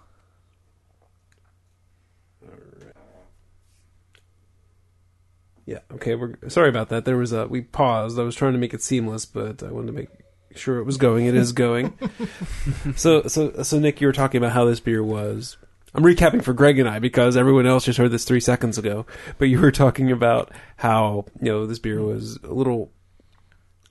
[5.65, 5.79] Yeah.
[5.93, 6.15] Okay.
[6.15, 7.05] We're sorry about that.
[7.05, 8.19] There was a we paused.
[8.19, 10.09] I was trying to make it seamless, but I wanted to make
[10.55, 11.25] sure it was going.
[11.27, 11.97] It is going.
[12.95, 15.57] so so so Nick, you were talking about how this beer was.
[15.93, 19.05] I'm recapping for Greg and I because everyone else just heard this three seconds ago.
[19.37, 22.91] But you were talking about how you know this beer was a little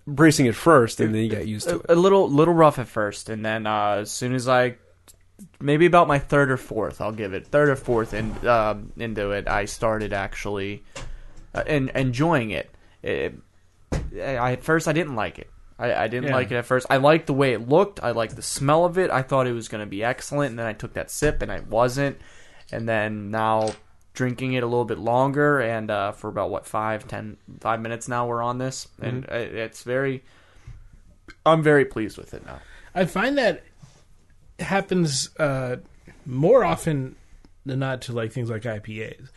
[0.07, 1.87] bracing at first, and then you got used to it.
[1.89, 4.77] a, little little rough at first, and then uh, as soon as I
[5.61, 9.31] maybe about my third or fourth, I'll give it third or fourth in, um, into
[9.31, 10.83] it, I started actually
[11.55, 12.71] uh, en- enjoying it.
[13.03, 13.35] it
[13.93, 15.51] I, at first, I didn't like it.
[15.81, 16.35] I, I didn't Yeah.
[16.37, 16.87] like it at first.
[16.91, 18.01] I liked the way it looked.
[18.03, 19.11] I liked the smell of it.
[19.11, 21.51] I thought it was going to be excellent, and then I took that sip, and
[21.51, 22.19] I wasn't.
[22.71, 23.71] And then now
[24.13, 28.07] drinking it a little bit longer, and uh, for about what five, ten, five minutes
[28.09, 30.23] now, we're on this, and uh it's very.
[31.47, 32.59] I'm very pleased with it now.
[32.95, 33.63] I find that
[34.59, 35.77] happens uh,
[36.27, 37.17] more often
[37.65, 39.29] than not to like things like IPAs.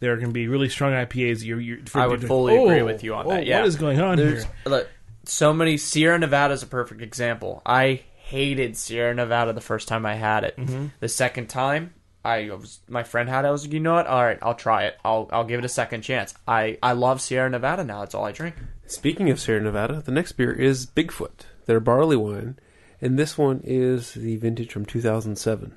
[0.00, 1.44] There can be really strong IPAs.
[1.44, 3.46] You're, you're, I would fully agree oh, with you on that.
[3.46, 4.52] Yeah, What is going on There's here?
[4.66, 4.88] look,
[5.28, 5.76] so many.
[5.76, 7.62] Sierra Nevada is a perfect example.
[7.64, 10.56] I hated Sierra Nevada the first time I had it.
[10.56, 10.86] Mm-hmm.
[11.00, 13.48] The second time, I was my friend had it.
[13.48, 14.06] I was like, you know what?
[14.06, 14.98] All right, I'll try it.
[15.04, 16.34] I'll I'll give it a second chance.
[16.46, 18.02] I I love Sierra Nevada now.
[18.02, 18.56] It's all I drink.
[18.86, 22.58] Speaking of Sierra Nevada, the next beer is Bigfoot, their barley wine,
[23.00, 25.76] and this one is the vintage from 2007.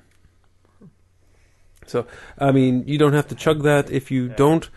[1.86, 2.06] So,
[2.38, 3.90] I mean, you don't have to chug that.
[3.90, 4.70] If you don't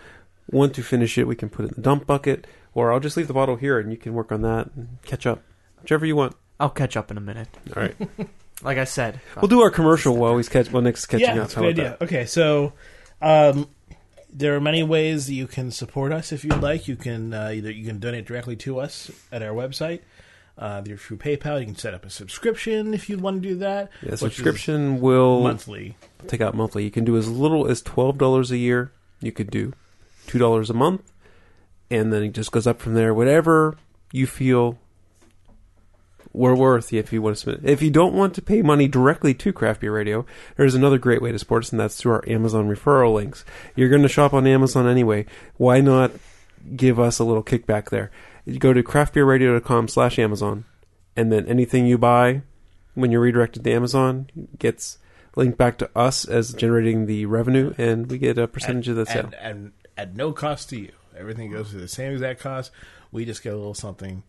[0.50, 3.18] want to finish it, we can put it in the dump bucket, or I'll just
[3.18, 5.42] leave the bottle here and you can work on that and catch up,
[5.82, 6.36] whichever you want.
[6.60, 7.48] I'll catch up in a minute.
[7.76, 7.96] All right,
[8.62, 11.38] Like I said, we'll do our commercial while he's catch while Nick's catching yeah, up.
[11.40, 11.98] that's a How good about idea.
[12.02, 12.74] Okay, so
[13.22, 13.68] um,
[14.32, 16.88] there are many ways that you can support us if you'd like.
[16.88, 20.02] You can uh, either you can donate directly to us at our website.
[20.58, 23.56] Uh, either through PayPal, you can set up a subscription if you'd want to do
[23.56, 23.90] that.
[24.02, 25.98] Yeah, which is subscription will monthly.
[26.28, 26.86] take out monthly.
[26.86, 28.92] You can do as little as twelve dollars a year.
[29.20, 29.74] You could do
[30.28, 31.02] two dollars a month,
[31.90, 33.14] and then it just goes up from there.
[33.14, 33.78] Whatever
[34.12, 34.78] you feel
[36.36, 37.70] we're worth, if you want to submit.
[37.70, 40.26] If you don't want to pay money directly to Craft Beer Radio,
[40.58, 43.46] there's another great way to support us, and that's through our Amazon referral links.
[43.76, 45.26] You're going to shop on Amazon anyway.
[45.58, 46.12] Why not
[46.76, 48.12] give us a little kickback there?
[48.46, 50.66] You go to craftbeerradio.com slash Amazon,
[51.16, 52.42] and then anything you buy
[52.94, 54.98] when you're redirected to Amazon gets
[55.36, 59.06] linked back to us as generating the revenue, and we get a percentage of the
[59.06, 59.26] sale.
[59.26, 60.92] and, and at no cost to you.
[61.18, 62.72] Everything goes to the same exact cost.
[63.12, 64.24] We just get a little something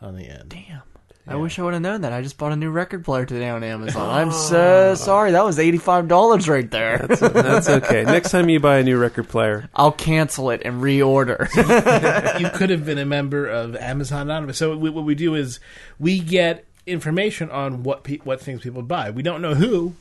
[0.00, 0.50] on the end.
[0.50, 0.62] damn.
[0.68, 0.80] Yeah.
[1.28, 2.12] I wish I would have known that.
[2.12, 4.08] I just bought a new record player today on Amazon.
[4.08, 5.32] I'm so sorry.
[5.32, 6.98] That was eighty five dollars right there.
[6.98, 8.04] That's, that's okay.
[8.06, 11.48] Next time you buy a new record player, I'll cancel it and reorder.
[12.40, 14.58] you could have been a member of Amazon Anonymous.
[14.58, 15.58] So we, what we do is
[15.98, 19.10] we get information on what pe- what things people buy.
[19.10, 19.94] We don't know who,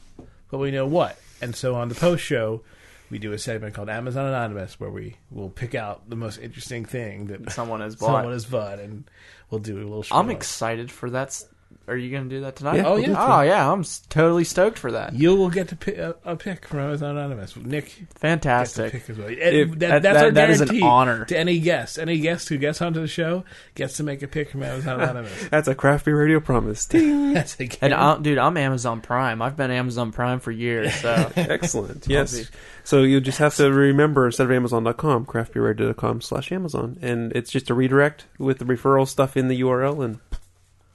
[0.51, 1.17] but we know what.
[1.41, 2.61] And so on the post show,
[3.09, 6.85] we do a segment called Amazon Anonymous where we will pick out the most interesting
[6.85, 8.07] thing that Someone has bought.
[8.07, 9.09] someone has bought, and
[9.49, 10.03] we'll do a little.
[10.03, 10.15] Show.
[10.15, 11.41] I'm excited for that
[11.87, 12.77] Are you going to do that tonight?
[12.77, 13.15] Yeah, Oh, yeah.
[13.15, 15.13] Oh yeah, I'm s- totally stoked for that.
[15.13, 17.55] You will get to pick a, uh, a pick from Amazon Anonymous.
[17.55, 18.91] Nick gets to Fantastic.
[18.91, 19.27] pick as well.
[19.27, 21.25] And If- that, that- that's that- our that is an guarantee honor.
[21.25, 21.99] to any guest.
[21.99, 23.43] Any guest who gets onto the show
[23.75, 25.47] gets to make a pick from Amazon Anonymous.
[25.49, 26.85] That's a craft beer radio promise.
[26.87, 27.33] Ding.
[27.33, 27.95] That's a And guarantee.
[27.95, 29.43] i dude, I'm Amazon Prime.
[29.43, 30.91] I've been Amazon Prime for years.
[30.95, 32.07] So Excellent.
[32.07, 32.49] Yes.
[32.83, 36.97] So you just have to remember instead of Amazon.com, craftbeerradio.com slash Amazon.
[37.03, 40.19] And it's just a redirect with the referral stuff in the URL and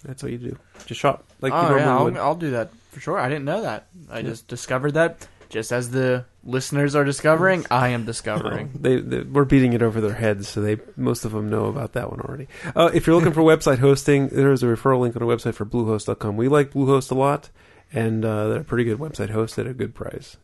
[0.02, 0.58] that's what you do.
[0.86, 2.16] Just shop like you oh normally yeah, would.
[2.16, 3.18] I'll, I'll do that for sure.
[3.18, 3.86] I didn't know that.
[4.10, 7.66] I just discovered that just as the listeners are discovering.
[7.70, 8.70] I am discovering.
[8.80, 11.92] they, they, we're beating it over their heads, so they most of them know about
[11.92, 12.48] that one already.
[12.74, 15.66] Uh, if you're looking for website hosting, there's a referral link on our website for
[15.66, 16.36] Bluehost.com.
[16.36, 17.50] We like Bluehost a lot,
[17.92, 20.36] and uh, they're a pretty good website host at a good price.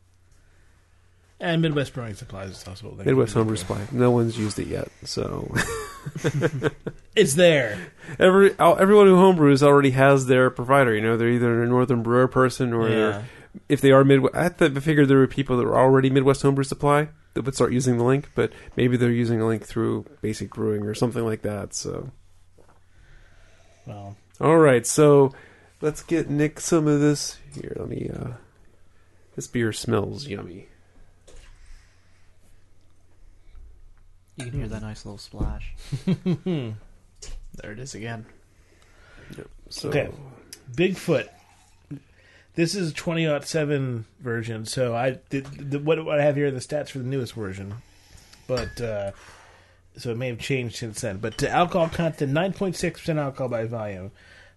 [1.40, 3.34] And Midwest Brewing Supplies is also they Midwest.
[3.34, 3.80] Homebrew Supply.
[3.92, 5.52] No one's used it yet, so
[7.14, 7.78] It's there.
[8.18, 10.94] every all- everyone who homebrews already has their provider.
[10.94, 13.24] You know, they're either a Northern Brewer person or they're
[13.68, 14.34] if they are Midwest.
[14.34, 17.54] I th- I figured there were people that were already Midwest Homebrew Supply that would
[17.54, 21.24] start using the link, but maybe they're using a link through Basic Brewing or something
[21.24, 21.74] like that.
[21.74, 22.10] So.
[23.86, 25.32] Well, All right, so
[25.80, 27.38] let's get Nick some of this.
[27.54, 28.10] Here, let me.
[28.14, 28.32] uh
[29.36, 30.68] This beer smells yummy.
[34.36, 35.74] You can hear that nice little splash.
[36.44, 36.74] there
[37.72, 38.26] it is again.
[39.70, 40.10] So, Okay.
[40.72, 41.28] Bigfoot.
[42.54, 46.60] This is 2007 version, so I the, the, what, what I have here are the
[46.60, 47.74] stats for the newest version,
[48.48, 49.10] but uh,
[49.98, 51.18] so it may have changed since then.
[51.18, 54.10] But uh, alcohol content 9.6 percent alcohol by volume,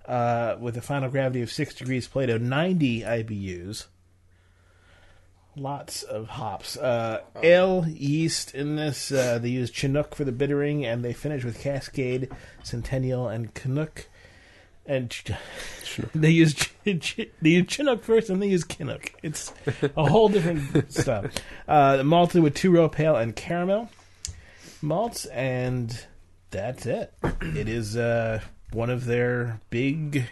[0.05, 3.87] uh, with a final gravity of six degrees Plato, 90 IBUs.
[5.55, 6.77] Lots of hops.
[6.77, 9.11] Uh, ale yeast in this.
[9.11, 12.29] Uh, they use Chinook for the bittering, and they finish with Cascade,
[12.63, 14.07] Centennial, and Canuck.
[14.85, 15.31] And ch-
[16.15, 19.11] they use ch- ch- they use Chinook first, and they use Canuck.
[19.21, 19.51] It's
[19.95, 21.25] a whole different stuff.
[21.67, 23.89] Uh, malted with two row pale and caramel
[24.81, 26.05] malts, and
[26.51, 27.13] that's it.
[27.41, 30.25] It is uh, one of their big,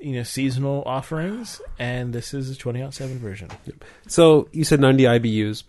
[0.00, 3.48] you know, seasonal offerings, and this is a twenty out seven version.
[4.06, 5.64] so you said 90 IBUs.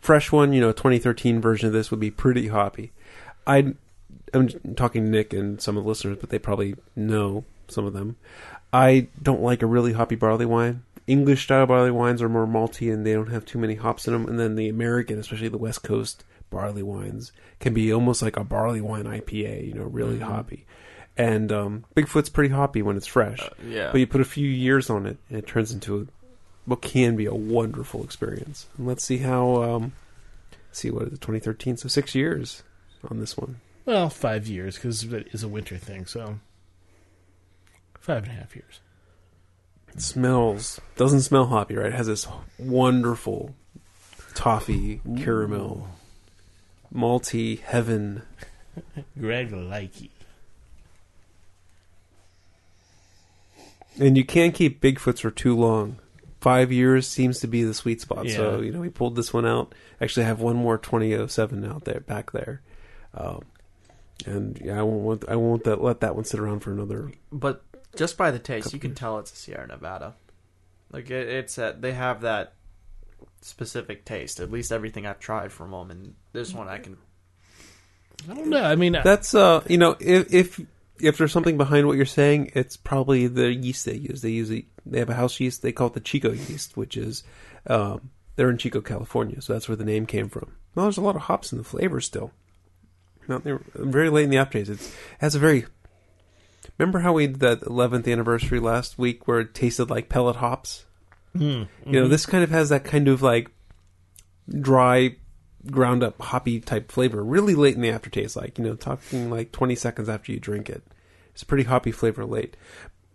[0.00, 2.90] Fresh one, you know, 2013 version of this would be pretty hoppy.
[3.46, 3.74] I,
[4.32, 7.92] I'm talking to Nick and some of the listeners, but they probably know some of
[7.92, 8.16] them.
[8.72, 10.84] I don't like a really hoppy barley wine.
[11.06, 14.12] English style barley wines are more malty and they don't have too many hops in
[14.14, 14.26] them.
[14.26, 18.44] And then the American, especially the West Coast barley wines, can be almost like a
[18.44, 19.66] barley wine IPA.
[19.66, 20.22] You know, really Mhm.
[20.22, 20.66] hoppy.
[21.16, 23.40] And um, Bigfoot's pretty hoppy when it's fresh.
[23.66, 23.90] Yeah.
[23.92, 26.06] But you put a few years on it, and it turns into a,
[26.64, 28.66] what can be a wonderful experience.
[28.78, 29.62] And let's see how.
[29.62, 29.92] Um,
[30.72, 31.76] see what is it, 2013?
[31.76, 32.62] So six years
[33.08, 33.60] on this one.
[33.84, 36.38] Well, five years because it is a winter thing, so
[37.98, 38.80] five and a half years.
[39.92, 41.86] It smells doesn't smell hoppy, right?
[41.86, 43.54] It has this wonderful
[44.34, 45.88] toffee caramel,
[46.94, 48.22] malty heaven.
[49.18, 50.10] Greg likey.
[53.98, 55.98] And you can't keep Bigfoots for too long.
[56.40, 58.28] Five years seems to be the sweet spot.
[58.30, 59.74] So you know, we pulled this one out.
[60.00, 62.62] Actually, I have one more 2007 out there, back there.
[63.12, 63.42] Um,
[64.26, 67.12] and yeah, I won't want, I won't that, let that one sit around for another.
[67.30, 67.62] But
[67.96, 68.98] just by the taste, you can years.
[68.98, 70.14] tell it's a Sierra Nevada.
[70.92, 72.54] Like it, it's that they have that
[73.40, 74.40] specific taste.
[74.40, 76.96] At least everything I've tried from them, and this one I can.
[78.28, 78.62] I don't know.
[78.62, 80.60] I mean, That's uh, you know, if if
[81.02, 84.22] if there's something behind what you're saying, it's probably the yeast they use.
[84.22, 85.62] They use a, they have a house yeast.
[85.62, 87.22] They call it the Chico yeast, which is
[87.66, 90.52] um, they're in Chico, California, so that's where the name came from.
[90.74, 92.30] Well, there's a lot of hops in the flavor still.
[93.28, 94.70] Not there, very late in the aftertaste.
[94.70, 95.66] It's, it has a very.
[96.78, 100.84] Remember how we did that 11th anniversary last week where it tasted like pellet hops?
[101.36, 103.50] mm, You know, this kind of has that kind of like
[104.48, 105.16] dry,
[105.70, 107.22] ground up hoppy type flavor.
[107.22, 110.68] Really late in the aftertaste, like you know, talking like twenty seconds after you drink
[110.68, 110.82] it.
[111.32, 112.56] It's a pretty hoppy flavor late.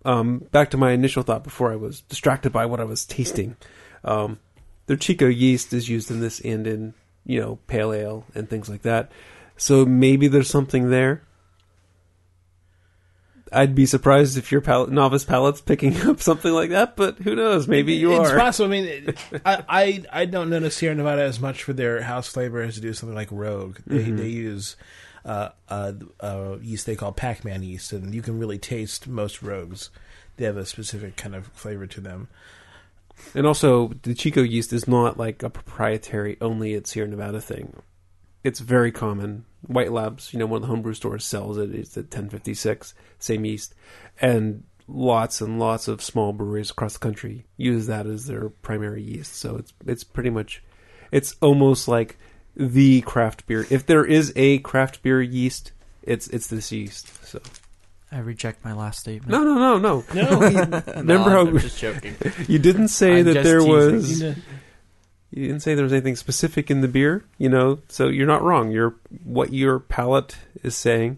[0.03, 3.57] Um, back to my initial thought before I was distracted by what I was tasting.
[4.03, 4.39] Um,
[4.85, 6.93] their Chico yeast is used in this and in
[7.25, 9.11] you know pale ale and things like that.
[9.57, 11.23] So maybe there's something there.
[13.51, 17.67] I'd be surprised if your novice palate's picking up something like that, but who knows?
[17.67, 18.37] Maybe you it's are.
[18.37, 18.67] possible.
[18.67, 22.27] I mean, it- I, I I don't notice Sierra Nevada as much for their house
[22.27, 23.77] flavor as to do something like Rogue.
[23.85, 24.17] They Mhm.
[24.17, 24.75] they use
[25.25, 29.89] uh, uh, uh, yeast they call Pac-Man yeast, and you can really taste most Rogues.
[30.37, 32.27] They have a specific kind of flavor to them.
[33.33, 37.81] And also, the Chico yeast is not like a proprietary only at Sierra Nevada thing.
[38.45, 39.43] It's very common.
[39.67, 41.73] White Labs, you know, one of the homebrew stores sells it.
[41.73, 43.73] It's at 1056, same yeast,
[44.21, 49.01] and lots and lots of small breweries across the country use that as their primary
[49.01, 49.35] yeast.
[49.35, 50.63] So it's it's pretty much,
[51.11, 52.17] it's almost like
[52.55, 53.65] the craft beer.
[53.69, 55.71] If there is a craft beer yeast,
[56.03, 57.11] it's it's this yeast.
[57.25, 57.39] So
[58.11, 59.31] I reject my last statement.
[59.31, 60.03] no, no, no, no.
[60.13, 60.39] No,
[60.95, 62.15] Remember no, how- I'm just joking.
[62.47, 64.27] You didn't say I'm that there teasing.
[64.27, 64.35] was.
[65.35, 67.79] You didn't say there was anything specific in the beer, you know.
[67.89, 68.71] So you're not wrong.
[68.71, 71.17] Your what your palate is saying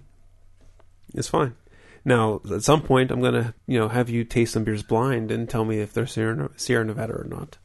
[1.13, 1.55] is fine.
[2.03, 5.49] Now, at some point, I'm gonna, you know, have you taste some beers blind and
[5.49, 7.57] tell me if they're Sierra, Sierra Nevada or not,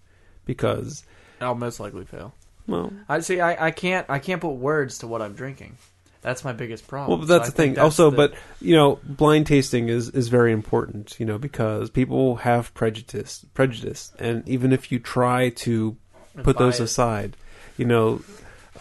[0.45, 1.05] because,
[1.41, 2.35] I'll most likely fail.
[2.67, 3.41] well, I see.
[3.41, 4.05] I, I can't.
[4.11, 5.77] I can't put words to what I'm drinking.
[6.23, 7.19] That's my biggest problem.
[7.21, 7.75] well, So that's I the thing.
[7.75, 11.91] that's also, the- but you know, blind tasting is is very important, you know, because
[11.91, 15.97] people have prejudice, prejudice, and even if you try to
[16.43, 16.91] put those bias.
[16.91, 17.37] aside.
[17.77, 18.23] You know,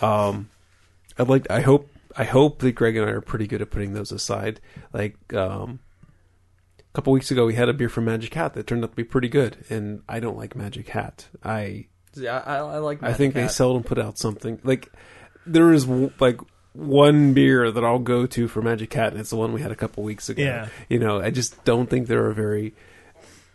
[0.01, 0.49] um,
[1.17, 1.49] I'd like.
[1.49, 1.89] I hope.
[2.15, 4.59] I hope that Greg and I are pretty good at putting those aside.
[4.91, 5.79] Like um,
[6.79, 8.95] a couple weeks ago, we had a beer from Magic Hat that turned out to
[8.95, 11.27] be pretty good, and I don't like Magic Hat.
[11.43, 13.01] I See, I, I, I like.
[13.01, 14.91] I think Magic they seldom put out something like
[15.45, 16.39] there is w- like
[16.73, 19.71] one beer that I'll go to for Magic Hat, and it's the one we had
[19.71, 20.43] a couple weeks ago.
[20.43, 20.67] Yeah.
[20.89, 22.73] You know, I just don't think they're a very.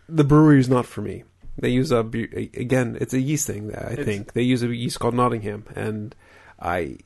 [0.09, 1.25] The brewery is not for me.
[1.59, 2.99] They use a again.
[3.01, 3.75] It's a yeast thing.
[3.75, 6.15] I It's- think they use a yeast called Nottingham, and
[6.61, 6.99] I,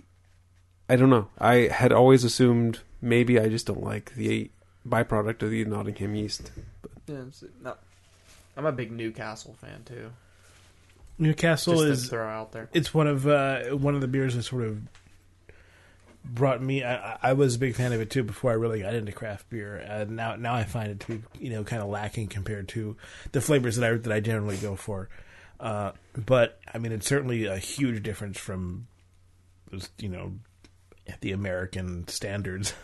[0.89, 1.29] I don't know.
[1.39, 4.51] I had always assumed maybe I just don't like the
[4.87, 6.51] byproduct of the Nottingham yeast.
[7.07, 7.75] Yeah, it's- no.
[8.57, 10.11] I'm a big Newcastle fan too.
[11.19, 12.69] Newcastle Just is to throw out there.
[12.73, 14.79] it's one of uh, one of the beers that sort of
[16.25, 16.85] brought me.
[16.85, 19.49] I, I was a big fan of it too before I really got into craft
[19.51, 19.77] beer.
[19.77, 22.97] And now now I find it to be you know kind of lacking compared to
[23.33, 25.09] the flavors that I that I generally go for.
[25.59, 28.87] Uh, but I mean, it's certainly a huge difference from
[29.99, 30.33] you know
[31.21, 32.75] the American standards.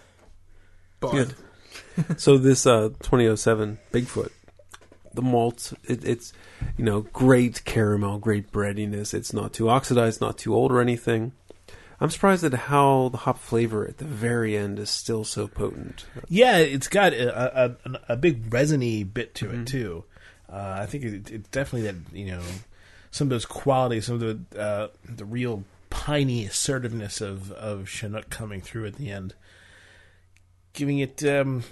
[1.01, 1.34] Good.
[2.16, 4.30] so this uh, 2007 Bigfoot,
[5.14, 6.32] the malt, it, it's
[6.76, 9.14] you know great caramel, great breadiness.
[9.14, 11.32] It's not too oxidized, not too old or anything.
[12.01, 16.05] I'm surprised at how the hop flavor at the very end is still so potent.
[16.28, 17.76] Yeah, it's got a, a,
[18.11, 20.05] a, big resiny bit to it too.
[20.51, 22.42] Uh, I think it, it's definitely that you know
[23.11, 28.28] some of those qualities, some of the uh, the real piney assertiveness of of Chinook
[28.28, 29.34] coming through at the end,
[30.74, 31.64] giving it um,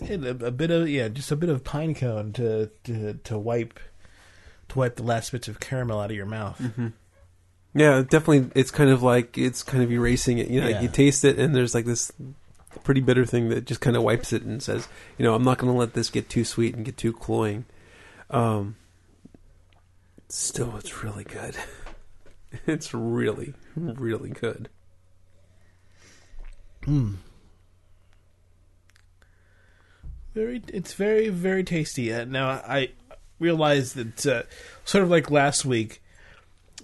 [0.00, 3.78] a, a bit of yeah, just a bit of pine cone to to to wipe
[4.70, 6.58] to wipe the last bits of caramel out of your mouth.
[7.74, 8.50] Yeah, definitely.
[8.54, 10.48] It's kind of like it's kind of erasing it.
[10.48, 10.80] You know, Yeah.
[10.80, 12.12] you taste it, and there's like this
[12.84, 15.58] pretty bitter thing that just kind of wipes it and says, you know, I'm not
[15.58, 17.64] going to let this get too sweet and get too cloying.
[18.30, 18.76] Um,
[20.28, 21.56] still, it's really good.
[22.66, 24.68] it's really, really good.
[26.82, 27.14] Mm.
[30.34, 32.12] Very, it's very, very tasty.
[32.12, 32.90] Uh, now I
[33.38, 34.42] realize that uh,
[34.84, 36.02] sort of like last week.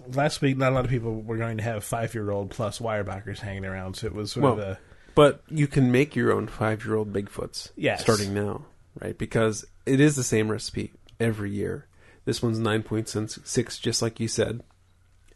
[0.08, 3.64] Last week, not a lot of people were going to have five-year-old plus Weyerbacher's hanging
[3.64, 4.78] around, so it was sort of a
[5.14, 8.02] But you can make your own five year old Bigfoots Yes.
[8.02, 8.66] starting now,
[9.00, 9.16] right?
[9.16, 11.86] Because it is the same recipe every year.
[12.24, 14.62] This one's 9.6, just like you said.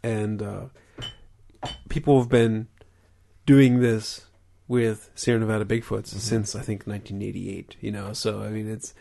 [0.03, 0.67] And uh,
[1.89, 2.69] people have been
[3.47, 4.27] doing this
[4.69, 8.13] with Sierra Nevada Bigfoots since, I think, 1988, you know?
[8.13, 8.95] So, I mean, it's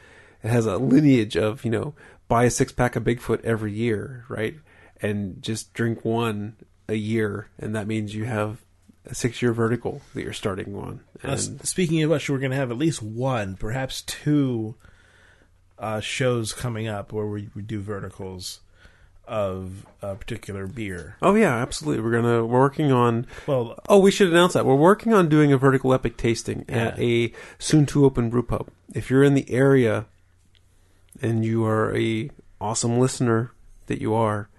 [0.43, 1.93] it has a lineage of, you know,
[2.27, 4.55] buy a six pack of Bigfoot every year, right?
[5.03, 6.55] And just drink one
[6.87, 8.63] a year, and that means you have
[9.05, 11.01] a six year vertical that you're starting on.
[11.23, 14.75] Uh, s- And speaking of which, we're going to have at least one, perhaps two
[15.77, 18.61] uh, shows coming up where we, we do verticals
[19.27, 21.15] of a particular beer.
[21.21, 22.03] oh yeah, absolutely.
[22.03, 23.25] We're gonna we're working on.
[23.47, 26.99] Well, Oh, we should announce that we're working on doing a vertical epic tasting at
[26.99, 28.67] a soon to open brew pub.
[28.93, 30.05] If you're in the area
[31.21, 32.29] and you are a
[32.59, 33.51] awesome listener
[33.87, 34.49] that you are,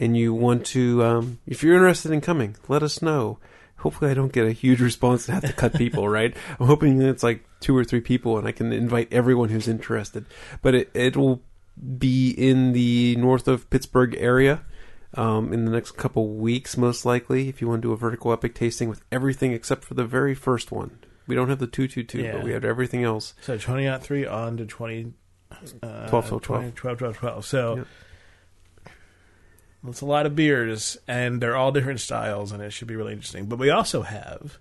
[0.00, 3.38] and you want to, um, if you're interested in coming, let us know.
[3.76, 6.08] Hopefully, I don't get a huge response and have to cut people.
[6.18, 6.36] Right?
[6.58, 9.68] I'm hoping that it's like two or three people, and I can invite everyone who's
[9.68, 10.24] interested.
[10.62, 11.42] But it it will
[11.98, 14.62] be in the north of Pittsburgh area
[15.14, 17.48] um, in the next couple weeks, most likely.
[17.48, 20.34] If you want to do a vertical epic tasting with everything except for the very
[20.34, 22.32] first one, we don't have the two two two, Yeah.
[22.32, 23.34] but we have everything else.
[23.40, 25.14] So 20 out 3 on to 20.
[25.82, 27.44] Uh, 12, 12, 20, 12, 12, 12.
[27.46, 27.86] So Yep.
[29.86, 33.12] It's a lot of beers, and they're all different styles, and it should be really
[33.12, 33.46] interesting.
[33.46, 34.58] But we also have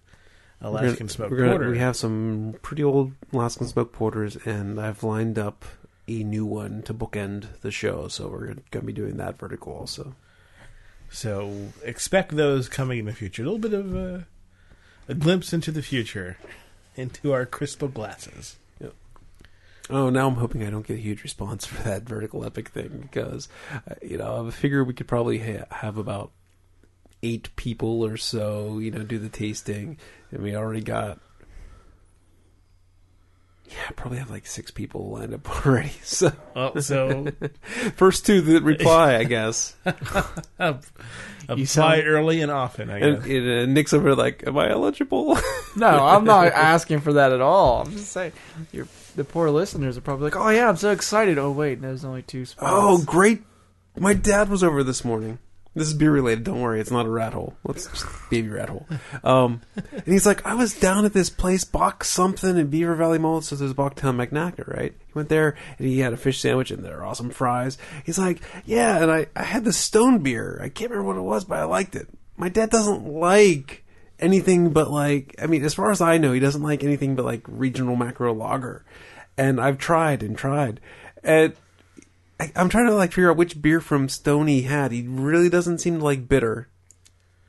[0.62, 1.70] Alaskan gonna- Smoked we're gonna- Porter.
[1.70, 5.66] We have some pretty old Alaskan smoked porters, and I've lined up
[6.08, 8.08] a new one to bookend the show.
[8.08, 10.16] So we're going to be doing that vertical also.
[11.12, 13.44] So expect those coming in the future.
[13.44, 14.28] A little bit of a,
[15.08, 16.38] a glimpse into the future,
[16.96, 18.58] into our crystal glasses.
[19.90, 23.00] Oh, now I'm hoping I don't get a huge response for that vertical epic thing
[23.02, 26.32] because, uh, you know, I figure we could probably ha- have about
[27.24, 29.98] eight people or so, you know, do the tasting,
[30.32, 31.20] and we already got.
[33.70, 35.92] Yeah, probably have like six people lined up already.
[36.04, 37.28] So Oh, so
[37.96, 39.76] first two that reply, I guess.
[40.60, 40.80] apply
[41.66, 42.90] sound- early and often.
[42.90, 43.28] I And, guess.
[43.32, 45.38] and uh, Nick's over like, "Am I eligible?"
[45.76, 47.82] No, I'm not asking for that at all.
[47.84, 48.32] I'm just saying,
[48.72, 48.88] you're,
[49.20, 52.22] the poor listeners are probably like, "Oh yeah, I'm so excited." Oh wait, there's only
[52.22, 52.72] two spots.
[52.72, 53.44] oh, great!
[53.98, 55.40] My dad was over this morning.
[55.76, 56.46] This is beer related.
[56.46, 57.56] Don't worry, it's not a rat hole.
[57.64, 58.88] Let's just baby rat hole.
[59.24, 63.20] Um, and he's like, I was down at this place, Bock something in Beaver Valley
[63.20, 63.42] Mall.
[63.42, 64.94] So there's Bocktown Monaca, right?
[64.98, 67.78] He went there and he had a fish sandwich and there are awesome fries.
[68.04, 70.60] He's like, yeah, and I I had the Stone beer.
[70.62, 72.08] I can't remember what it was, but I liked it.
[72.36, 73.84] My dad doesn't like
[74.20, 77.26] anything but like I mean, as far as I know, he doesn't like anything but
[77.26, 78.86] like regional macro lager.
[79.40, 80.82] And I've tried and tried.
[81.24, 81.54] And
[82.40, 84.92] I, I'm trying to like figure out which beer from Stone he had.
[84.92, 86.68] He really doesn't seem to like bitter.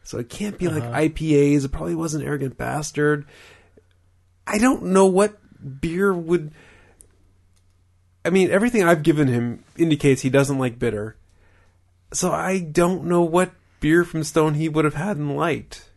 [0.05, 1.01] So it can't be like uh-huh.
[1.01, 1.65] IPAs.
[1.65, 3.27] It probably wasn't Arrogant Bastard.
[4.47, 5.37] I don't know what
[5.81, 6.53] beer would.
[8.25, 11.17] I mean, everything I've given him indicates he doesn't like bitter.
[12.13, 15.89] So I don't know what beer from Stone he would have had and liked.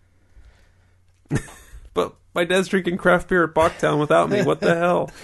[1.94, 4.42] but my dad's drinking craft beer at Bocktown without me.
[4.42, 5.12] What the hell?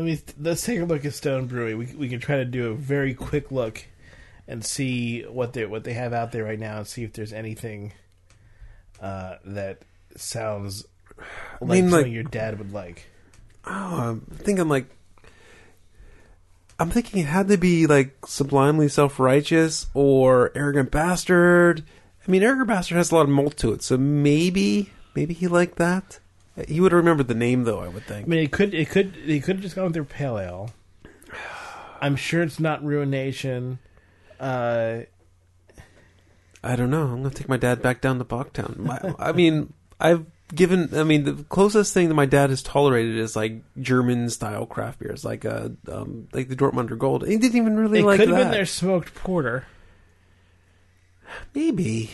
[0.00, 1.74] Let me let's take a look at Stone Brewery.
[1.74, 3.84] We we can try to do a very quick look
[4.48, 7.34] and see what they what they have out there right now, and see if there's
[7.34, 7.92] anything
[9.02, 9.82] uh, that
[10.16, 10.86] sounds
[11.60, 13.10] like mean, something like- your dad would like.
[13.66, 14.86] Oh, I think I'm like
[16.78, 21.84] I'm thinking it had to be like sublimely self-righteous or arrogant bastard.
[22.26, 25.46] I mean, arrogant bastard has a lot of malt to it, so maybe maybe he
[25.46, 26.20] liked that.
[26.68, 27.80] He would remember the name though.
[27.80, 28.26] I would think.
[28.26, 30.70] I mean, it could it could they could have just gone with their pale ale.
[32.00, 33.78] I'm sure it's not ruination.
[34.38, 35.00] Uh,
[36.62, 37.02] I don't know.
[37.02, 38.78] I'm gonna take my dad back down to Bocktown.
[38.78, 40.90] My, I mean, I've given.
[40.92, 44.98] I mean, the closest thing that my dad has tolerated is like German style craft
[44.98, 47.26] beers, like uh, um, like the Dortmunder Gold.
[47.26, 49.66] He didn't even really it like could have been their smoked porter.
[51.54, 52.10] Maybe.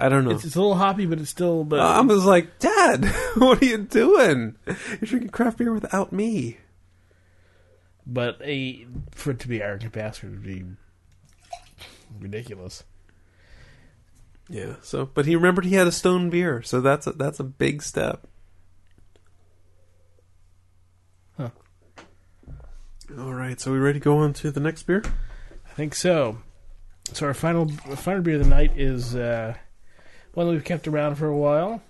[0.00, 0.30] I don't know.
[0.30, 1.64] It's, it's a little hoppy, but it's still.
[1.64, 3.04] But I was like, Dad,
[3.36, 4.56] what are you doing?
[4.66, 6.58] You're drinking craft beer without me.
[8.06, 10.64] but a for it to be arrogant bastard would be
[12.20, 12.84] ridiculous.
[14.48, 14.76] Yeah.
[14.82, 17.82] So, but he remembered he had a stone beer, so that's a, that's a big
[17.82, 18.26] step.
[21.36, 21.50] Huh.
[23.18, 23.60] All right.
[23.60, 25.02] So we ready to go on to the next beer?
[25.66, 26.38] I think so.
[27.12, 29.54] So our final final beer of the night is uh,
[30.38, 31.82] one we've kept around for a while.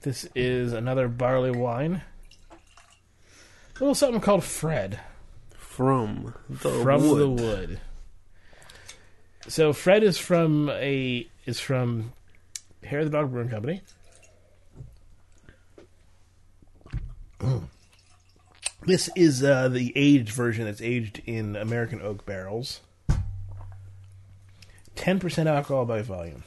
[0.00, 2.00] This is another barley wine.
[2.50, 4.98] A little something called Fred
[5.50, 7.20] From the from wood.
[7.20, 7.80] the wood.
[9.48, 12.14] So Fred is from a is from
[12.82, 13.82] Hair of the Dog Brewing Company.
[18.86, 22.80] This is uh, the aged version that's aged in American oak barrels.
[24.94, 26.44] Ten percent alcohol by volume.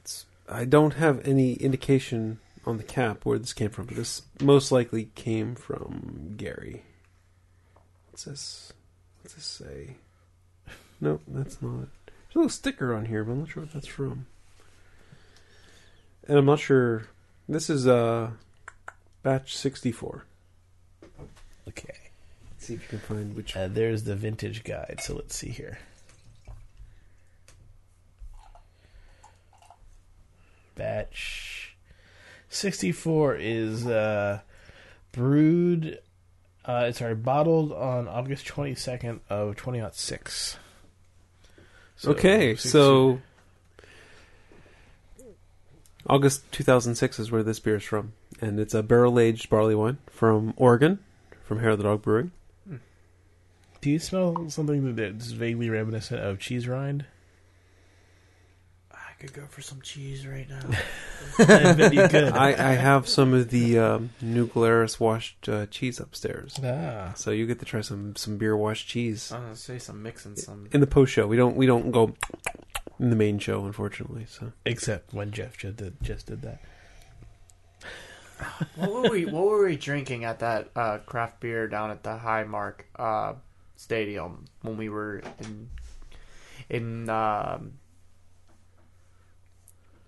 [0.00, 4.22] It's, I don't have any indication on the cap where this came from, but this
[4.40, 6.82] most likely came from Gary.
[8.10, 8.72] What's this?
[9.22, 9.96] What's this say?
[11.00, 11.88] Nope, that's not it.
[12.06, 14.26] There's a little sticker on here, but I'm not sure what that's from.
[16.28, 17.08] And I'm not sure.
[17.48, 18.30] This is uh,
[19.22, 20.24] batch 64.
[21.68, 21.94] Okay.
[22.52, 23.56] Let's see if you can find which.
[23.56, 25.00] Uh, there's the vintage guide.
[25.02, 25.78] So let's see here.
[30.80, 31.76] Batch
[32.48, 34.40] 64 is uh,
[35.12, 35.98] brewed.
[36.64, 40.56] Uh, it's sorry, bottled on August 22nd of 2006.
[41.96, 43.20] So, okay, 60 so
[46.06, 49.98] August 2006 is where this beer is from, and it's a barrel aged barley wine
[50.06, 50.98] from Oregon,
[51.44, 52.32] from Hair of the Dog Brewing.
[53.82, 57.04] do you smell something that's vaguely reminiscent of cheese rind?
[59.20, 60.60] I could go for some cheese right now.
[61.38, 62.24] I bet you could.
[62.24, 67.12] I, I have some of the um, New Glarus washed uh, cheese upstairs, ah.
[67.16, 70.02] so you get to try some some beer washed cheese I was gonna say some
[70.02, 70.68] mixing some.
[70.72, 71.26] in the post show.
[71.26, 72.14] We don't we don't go
[72.98, 74.24] in the main show, unfortunately.
[74.26, 76.60] So Except when Jeff just did, just did that.
[78.76, 82.16] what were we What were we drinking at that uh, craft beer down at the
[82.16, 83.34] Highmark uh,
[83.76, 85.68] Stadium when we were in
[86.70, 87.72] in um,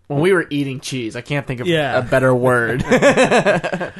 [0.08, 1.16] when we were eating cheese?
[1.16, 1.98] I can't think of Yeah.
[1.98, 2.84] a better word.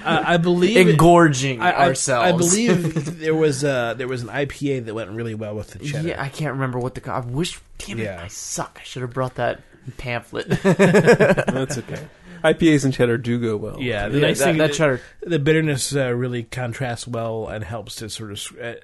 [0.04, 2.28] Uh, I believe it- Engorging I, I- ourselves.
[2.28, 5.78] I believe there was uh, there was an IPA that went really well with the
[5.84, 6.08] cheddar.
[6.08, 7.00] Yeah, I can't remember what the.
[7.00, 7.60] co- I wish.
[7.78, 8.04] Damn it!
[8.04, 8.20] Yeah.
[8.22, 8.78] I suck.
[8.80, 9.60] I should have brought that
[9.98, 10.48] pamphlet.
[10.62, 12.06] That's okay.
[12.42, 13.80] IPAs and cheddar do go well.
[13.80, 15.00] Yeah, the Yeah, nice that, thing that cheddar.
[15.20, 18.74] the bitterness uh, really contrasts well and helps to sort of uh,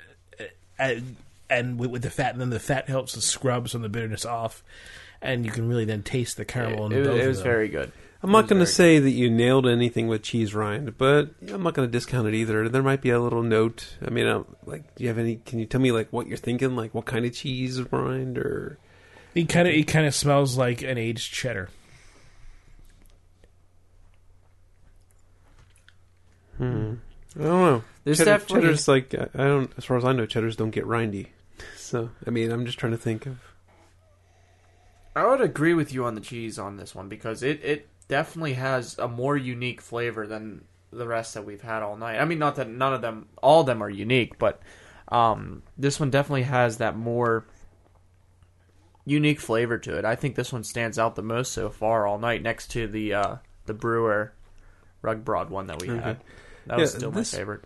[0.78, 0.94] uh,
[1.50, 3.88] and with, with the fat, and then the fat helps to scrub some of the
[3.98, 4.62] bitterness off,
[5.22, 6.86] and you can really then taste the caramel.
[6.86, 7.44] It, in it, both it of was them.
[7.44, 7.92] very good.
[8.22, 11.62] I'm not going to very say that you nailed anything with cheese rind, but I'm
[11.62, 12.68] not going to discount it either.
[12.68, 13.96] There might be a little note.
[14.04, 15.36] I mean, uh, like, do you have any?
[15.36, 16.74] Can you tell me like what you're thinking?
[16.74, 18.78] Like, what kind of cheese rind or?
[19.34, 21.68] It kind of it kind of smells like an aged cheddar.
[26.56, 26.94] Hmm.
[27.38, 27.84] I don't know.
[28.04, 29.70] There's Cheddar, definitely cheddar's like I I don't.
[29.76, 31.28] As far as I know, cheddars don't get rindy.
[31.76, 33.38] So I mean, I'm just trying to think of.
[35.18, 38.54] I would agree with you on the cheese on this one because it, it definitely
[38.54, 42.18] has a more unique flavor than the rest that we've had all night.
[42.18, 44.60] I mean, not that none of them, all of them are unique, but
[45.08, 47.46] um, this one definitely has that more
[49.04, 50.04] unique flavor to it.
[50.04, 53.14] I think this one stands out the most so far all night, next to the
[53.14, 54.32] uh, the Brewer
[55.02, 56.00] Rug Broad one that we Okay.
[56.02, 56.20] had.
[56.66, 57.64] That was still this- my favorite.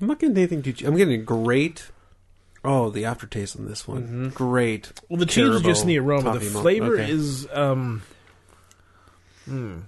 [0.00, 0.74] I'm not getting anything too.
[0.86, 1.90] I'm getting a great.
[2.68, 4.34] Oh, the aftertaste on this one, Mhm.
[4.34, 4.92] great.
[5.08, 6.38] Well, the cheese is just in the Caramel aroma.
[6.40, 7.10] The flavor Okay.
[7.10, 8.02] is um.
[9.44, 9.78] hmm.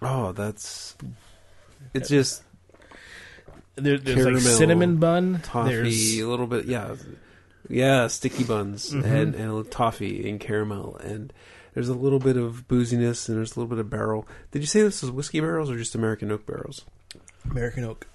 [0.00, 0.96] Oh, that's.
[1.94, 2.42] It's just
[3.76, 5.40] There, there's like cinnamon bun.
[5.42, 6.96] toffee, There's a little bit, yeah,
[7.68, 9.04] yeah, sticky buns Mhm.
[9.04, 11.32] and and toffee and caramel, and
[11.74, 14.26] there's a little bit of booziness and there's a little bit of barrel.
[14.50, 16.84] Did you say this was whiskey barrels or just American oak barrels?
[17.50, 18.06] American oak.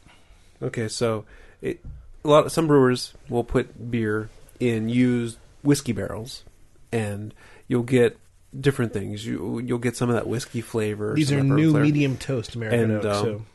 [0.61, 1.25] Okay, so
[1.61, 1.83] it,
[2.27, 6.43] a lot of some brewers will put beer in used whiskey barrels,
[6.91, 7.33] and
[7.67, 8.17] you'll get
[8.59, 9.25] different things.
[9.25, 11.13] You you'll get some of that whiskey flavor.
[11.13, 11.85] These are of that bourbon new flavor.
[11.85, 13.05] medium toast American And, oak.
[13.05, 13.45] um, so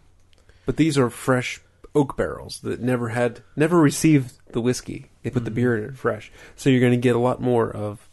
[0.67, 1.61] but these are fresh
[1.95, 5.11] oak barrels that never had never received the whiskey.
[5.23, 5.55] They put the Mhm.
[5.55, 8.09] beer in it fresh, so you're going to get a lot more of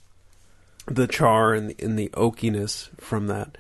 [0.86, 3.58] the char and the, and the oakiness from that.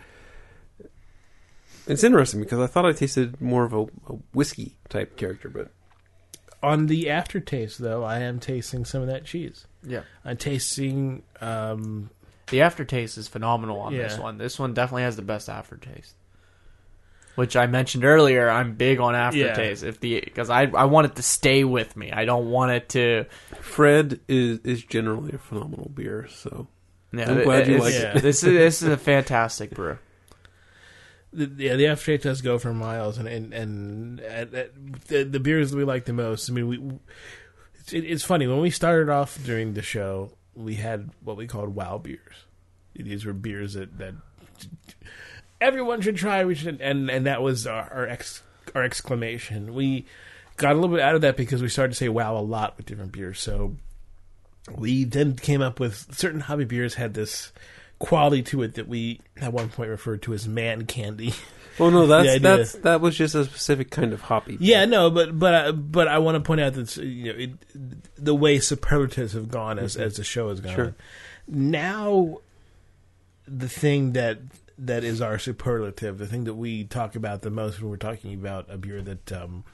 [1.88, 5.72] It's interesting because I thought I tasted more of a, a whiskey type character, but
[6.62, 9.66] on the aftertaste, though, I am tasting some of that cheese.
[9.84, 10.02] Yeah.
[10.26, 11.24] I'm tasting.
[11.42, 12.10] Um,
[12.48, 14.38] The aftertaste is phenomenal on this one.
[14.38, 16.16] This one definitely has the best aftertaste.
[17.36, 19.84] Which I mentioned earlier, I'm big on aftertaste.
[19.84, 22.12] If the because I I want it to stay with me.
[22.12, 23.26] I don't want it to.
[23.62, 26.28] Fred is is generally a phenomenal beer.
[26.30, 26.68] So
[27.14, 28.22] Yeah, I'm glad you it's- like it.
[28.22, 29.98] This is this is a fantastic brew.
[31.32, 34.64] The, yeah, the aftertaste does go for miles, and and, and uh, uh,
[35.08, 36.50] the, the beers that we like the most.
[36.50, 37.00] I mean, we.
[37.80, 41.48] It's, it, it's funny when we started off during the show, we had what we
[41.48, 42.46] called wow beers.
[42.96, 44.16] These were beers that that
[45.62, 46.44] everyone should try.
[46.46, 48.42] We should, and and that was our, our ex
[48.76, 49.74] our exclamation.
[49.74, 50.06] We
[50.58, 52.76] got a little bit out of that because we started to say wow a lot
[52.76, 53.40] with different beers.
[53.40, 53.78] So
[54.76, 57.52] we then came up with certain hobby beers had this
[58.00, 61.34] quality to it that we at one point referred to as man candy.
[61.80, 64.58] well, no, that's that's that was just a specific kind of hoppy.
[64.60, 67.52] yeah, no, but but I, but I want to point out that you know it,
[68.16, 70.76] the way superlatives have gone as as the show has gone.
[70.76, 70.96] Sure.
[71.48, 72.40] Now,
[73.48, 74.40] the thing that
[74.78, 78.34] that is our superlative, the thing that we talk about the most when we're talking
[78.34, 79.66] about a beer that um,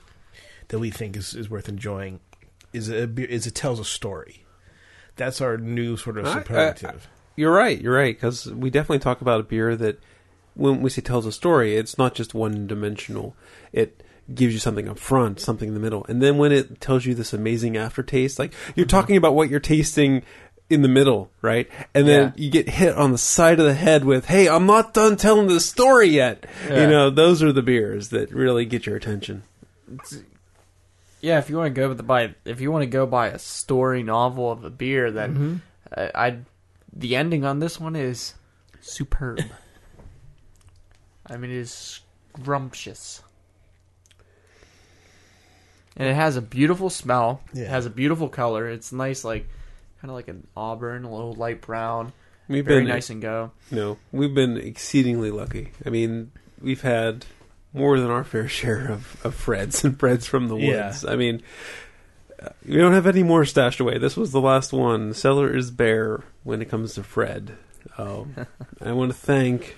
[0.69, 2.19] that we think is, is worth enjoying,
[2.73, 4.43] is a beer is it tells a story.
[5.15, 7.07] That's our new sort of I- I- superlative.
[7.35, 7.79] You're right.
[7.81, 9.99] You're right because we definitely talk about a beer that,
[10.55, 13.35] when we say tells a story, it's not just one dimensional.
[13.73, 14.01] It
[14.33, 17.13] gives you something up front, something in the middle, and then when it tells you
[17.13, 20.23] this amazing aftertaste, like you're talking about what you're tasting
[20.67, 21.69] in the middle, right?
[21.93, 22.43] And then Yeah.
[22.43, 25.45] you get hit on the side of the head with, "Hey, I'm not done telling
[25.47, 26.81] the story yet." Yeah.
[26.81, 29.43] You know, those are the beers that really get your attention.
[31.21, 33.27] Yeah, if you want to go with the by if you want to go by
[33.27, 35.61] a story novel of a beer, then
[35.93, 36.09] Mhm.
[36.15, 36.37] I, I
[36.95, 38.33] the ending on this one is
[38.81, 39.39] superb.
[41.27, 42.01] I mean, it is
[42.37, 43.21] scrumptious.
[45.97, 47.41] And it has a beautiful smell.
[47.53, 48.67] It has a beautiful color.
[48.69, 49.47] It's nice, like
[50.01, 52.11] kind of like an auburn, a little light brown.
[52.47, 53.51] We've Very been nice and go.
[53.71, 55.71] No, we've been exceedingly lucky.
[55.85, 56.31] I mean,
[56.61, 57.25] we've had
[57.73, 60.87] more than our fair share of, of Freds and Freds from the Yeah.
[60.87, 61.05] woods.
[61.05, 61.41] I mean,
[62.67, 63.97] we don't have any more stashed away.
[63.97, 65.09] This was the last one.
[65.09, 67.57] The cellar is bare when it comes to Fred.
[67.97, 68.35] Um,
[68.81, 69.77] I want to thank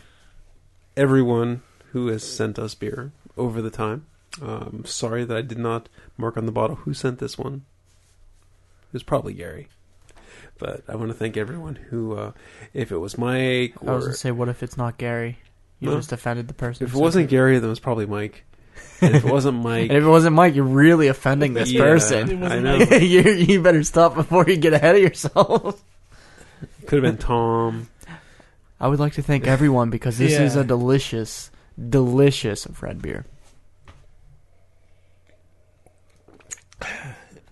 [0.96, 1.62] everyone
[1.92, 4.06] who has sent us beer over the time.
[4.42, 7.66] Um, sorry that I did not mark on the bottle who sent this one.
[8.90, 9.68] It was probably Gary.
[10.60, 12.32] But I want to thank everyone who, uh,
[12.74, 15.40] if it was Mike I was gonna say, what if it's not Gary?
[15.80, 15.98] You No.
[15.98, 16.88] just offended the person.
[16.88, 18.44] if it wasn't Gary, then it was probably Mike.
[19.02, 21.82] And if it wasn't Mike, And if it wasn't Mike, you're really offending this Yeah,
[21.82, 22.44] person.
[22.44, 22.76] I know.
[22.98, 25.84] you, you better stop before you get ahead of yourself.
[26.88, 27.90] Could have been Tom.
[28.80, 31.52] I would like to thank everyone because this is a delicious,
[31.90, 33.26] delicious red beer.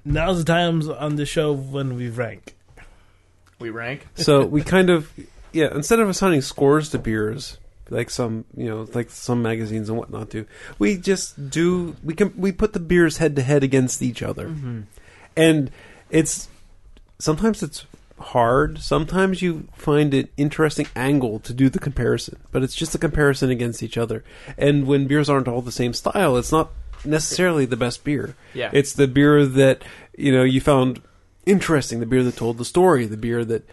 [0.04, 2.56] Now's the times on the show when we rank.
[3.60, 4.06] We rank.
[4.16, 5.12] So we kind of,
[5.52, 7.58] yeah, instead of assigning scores to beers,
[7.90, 10.46] like some, you know, like some magazines and whatnot do,
[10.80, 14.50] we just do, we can, we put the beers head to head against each other.
[14.50, 14.82] Mm-hmm.
[15.38, 15.72] And
[16.10, 16.48] it's,
[17.20, 17.86] sometimes it's
[18.20, 18.80] hard.
[18.80, 23.50] Sometimes you find an interesting angle to do the comparison, but it's just a comparison
[23.50, 24.24] against each other.
[24.58, 26.72] And when beers aren't all the same style, it's not
[27.04, 28.36] necessarily the best beer.
[28.54, 28.70] Yeah.
[28.74, 29.84] It's the beer that
[30.18, 31.02] you know you found
[31.46, 33.68] interesting, the beer that told the story, the beer that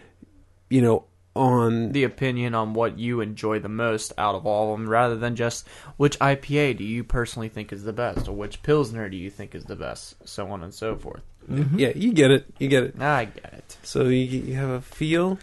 [0.69, 1.05] you know
[1.35, 5.15] on the opinion on what you enjoy the most out of all of them, rather
[5.17, 5.67] than just
[5.97, 9.55] which IPA do you personally think is the best, or which Pilsner do you think
[9.55, 11.21] is the best, so on and so forth.
[11.49, 13.01] yeah, you get it, you get it.
[13.01, 13.77] I get it.
[13.83, 15.37] So you, you have a feel.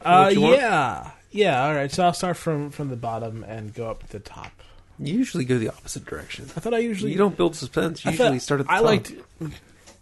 [0.00, 0.56] for Uh, what you want?
[0.56, 1.64] yeah, yeah.
[1.66, 4.50] All right, so I'll start from from the bottom and go up to the top.
[4.98, 6.46] You usually go the opposite direction.
[6.56, 8.04] I thought I usually You don't build suspense.
[8.04, 8.84] You usually start at the I top.
[8.84, 9.12] liked.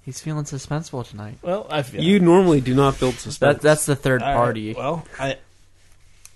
[0.05, 1.39] He's feeling suspenseful tonight.
[1.43, 3.57] Well, I feel You normally do not build suspense.
[3.57, 4.75] That that's the third All right, party.
[4.75, 5.39] Well, I.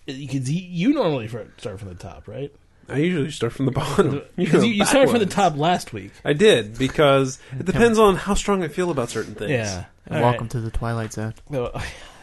[0.07, 2.51] Because you normally fir- start from the top, right?
[2.89, 4.23] I usually start from the bottom.
[4.37, 5.35] Because you, you started from the backwards.
[5.35, 6.13] top last week.
[6.25, 9.51] I did because it depends on how strong I feel about certain things.
[9.51, 9.85] Yeah.
[10.07, 10.51] And All welcome right.
[10.53, 11.35] to the Twilight Zone.
[11.51, 11.71] No,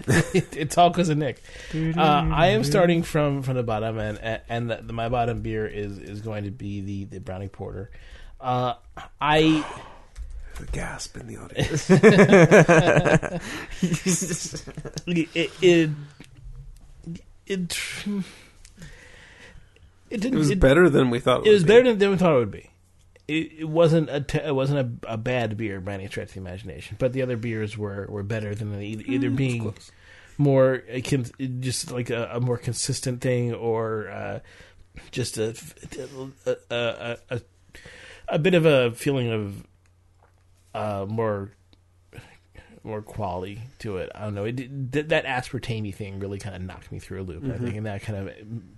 [0.08, 1.44] it, it's all because of Nick.
[1.74, 6.00] Uh, I am starting from, from the bottom, and and the, my bottom beer is,
[6.00, 7.92] is going to be the, the brownie porter.
[8.42, 8.74] Uh,
[9.22, 9.64] I
[10.58, 11.90] The gasp in the audience.
[15.08, 15.90] it it it,
[17.46, 17.78] it,
[20.10, 20.36] it didn't.
[20.36, 21.46] It was it- better than we thought.
[21.46, 21.90] It, It was would better be.
[21.90, 22.70] than, than we thought it would be.
[23.28, 26.34] It, it wasn't a te- it wasn't a, a bad beer by any stretch of
[26.36, 29.74] the imagination, but the other beers were, were better than the, either, either being
[30.38, 31.26] more uh, con-
[31.60, 34.40] just like a, a more consistent thing or uh,
[35.10, 35.56] just a,
[36.48, 37.42] a, a, a,
[38.30, 39.66] a bit of a feeling of
[40.76, 41.52] uh, more
[42.84, 44.12] more quality to it.
[44.14, 44.46] I don't know.
[44.46, 47.76] It, did- that, aspartame thing really kind of knocked me through a loop, I think,
[47.76, 48.34] and that kind of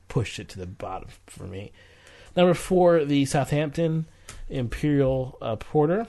[0.07, 1.73] pushed it to the bottom for me.
[2.35, 4.05] Number four, the Southampton
[4.49, 6.07] Imperial uh, Porter.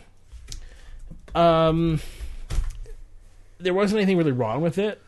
[1.34, 2.00] Um,
[3.58, 5.02] there wasn't anything really wrong with it.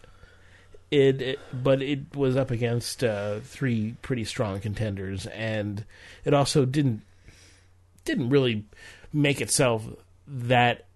[0.90, 5.84] It, it but it was up against uh, three pretty strong contenders, and
[6.24, 7.02] it also didn't
[8.04, 8.64] didn't really
[9.12, 9.86] make itself
[10.30, 10.86] that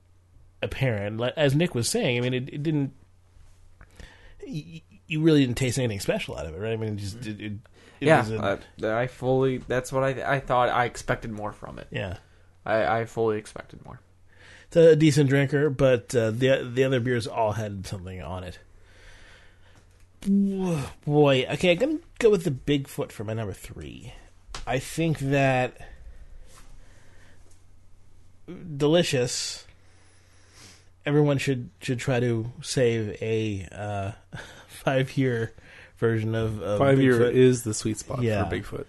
[0.63, 1.21] apparent.
[1.37, 2.93] As Nick was saying, I mean, it, it didn't.
[4.47, 6.73] You, really didn't taste anything special out of it, right?
[6.73, 7.53] I mean, it just it, it,
[8.01, 9.59] yeah, was a- I, I fully.
[9.59, 10.69] That's what I I thought.
[10.69, 11.89] I expected more from it.
[11.91, 12.17] yeah.
[12.67, 14.01] I, I fully expected more.
[14.69, 18.59] It's a decent drinker, but uh, the the other beers all had something on it.
[21.05, 24.15] Boy, okay, I'm gonna go with the Bigfoot for my number three.
[24.67, 25.77] I think that
[28.77, 29.67] delicious.
[31.07, 34.13] Everyone should should try to save a uh,
[34.69, 35.53] five year
[35.99, 38.49] version of, of Five year is the sweet spot Yeah.
[38.49, 38.85] for Bigfoot.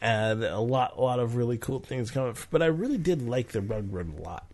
[0.00, 2.36] and a lot, a lot of really cool things coming.
[2.50, 4.46] But I really did like the Rugbrod a lot.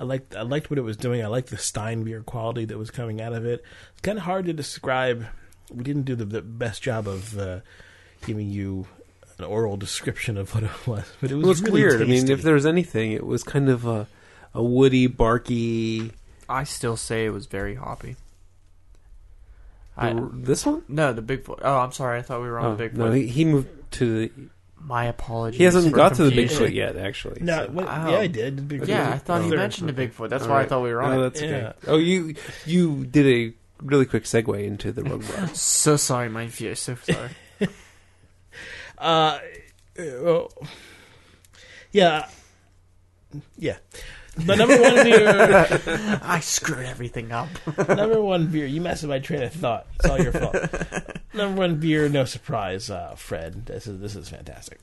[0.00, 1.22] I liked, I liked what it was doing.
[1.22, 3.62] I liked the Stein beer quality that was coming out of it.
[3.92, 5.26] It's kind of hard to describe.
[5.70, 7.60] We didn't do the, the best job of uh,
[8.26, 8.86] giving you
[9.38, 12.02] an oral description of what it was, but it was Well, it's really weird.
[12.02, 12.32] I mean, tasty.
[12.32, 14.06] if there's anything, it was kind of a,
[14.54, 16.12] a woody, barky.
[16.48, 18.16] I still say it was very hoppy.
[19.96, 20.82] I, this one?
[20.88, 21.60] no, the Bigfoot.
[21.62, 22.18] Oh, I'm sorry.
[22.18, 22.94] I thought we were on Oh, Bigfoot.
[22.94, 24.32] no, he, he moved to the.
[24.84, 25.58] My apologies.
[25.58, 26.64] He hasn't for got to the confusion.
[26.66, 27.40] Bigfoot yet, actually.
[27.42, 28.10] no, so- what- Oh.
[28.10, 28.66] yeah, I did.
[28.68, 30.28] Big Yeah, I thought he oh, mentioned the Bigfoot.
[30.30, 31.30] That's All why I thought we were oh, on No, it.
[31.34, 31.50] that's okay.
[31.60, 31.72] Yeah.
[31.86, 32.34] Oh, you
[32.66, 33.54] you did a
[33.84, 35.54] really quick segue into the Rugbrod.
[35.56, 36.74] So sorry, my fear.
[36.74, 37.28] So sorry.
[39.02, 39.40] Uh,
[39.98, 40.52] well,
[41.90, 42.28] yeah,
[43.58, 43.78] yeah.
[44.36, 46.20] The number one beer.
[46.22, 47.48] I screwed everything up.
[47.88, 48.64] Number one beer.
[48.64, 49.86] You messed with my train of thought.
[49.96, 50.56] It's all your fault.
[51.34, 52.08] Number one beer.
[52.08, 53.66] No surprise, uh, Fred.
[53.66, 54.78] This is this is fantastic.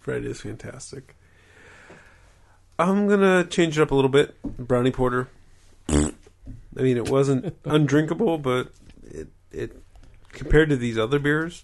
[0.00, 1.16] Fred is fantastic.
[2.78, 4.40] I'm gonna change it up a little bit.
[4.42, 5.28] Brownie porter.
[5.90, 6.12] I
[6.76, 8.72] mean, it wasn't undrinkable, but
[9.02, 9.76] it it
[10.32, 11.62] compared to these other beers,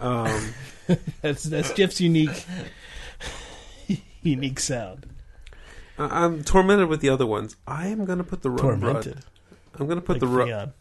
[0.00, 0.54] Um,
[1.22, 2.44] That's that's Jeff's unique
[4.22, 5.06] unique sound.
[5.98, 7.56] I- I'm tormented with the other ones.
[7.66, 9.12] I am going to put the rug Tormented.
[9.14, 9.24] broad.
[9.78, 10.48] I'm going to put Like the rug.
[10.48, 10.72] Theon.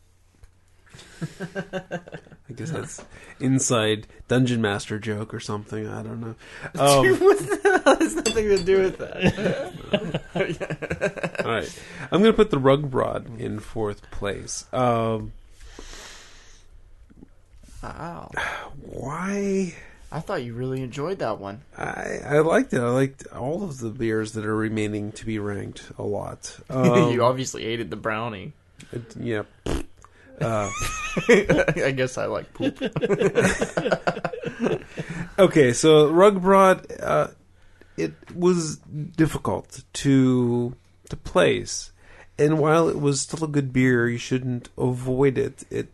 [2.49, 3.03] I guess that's
[3.39, 5.87] inside dungeon master joke or something.
[5.87, 6.35] I don't know.
[6.79, 10.21] Um, what the hell has nothing to do with that?
[11.45, 11.79] all right,
[12.11, 14.65] I'm going to put the Rugbrod in fourth place.
[14.73, 15.33] Um,
[17.84, 18.32] wow.
[18.82, 19.73] why?
[20.11, 21.61] I thought you really enjoyed that one.
[21.77, 22.82] I I liked it.
[22.82, 26.57] I liked all of the beers that are remaining to be ranked a lot.
[26.69, 28.53] Um, you obviously hated the brownie.
[28.91, 29.43] it- yeah.
[30.41, 30.69] Uh,
[31.27, 32.82] I guess I like poop.
[35.39, 37.27] okay, so Rugbrod, uh,
[37.97, 40.75] it was difficult to
[41.09, 41.91] to place,
[42.38, 45.65] and while it was still a good beer, you shouldn't avoid it.
[45.69, 45.89] It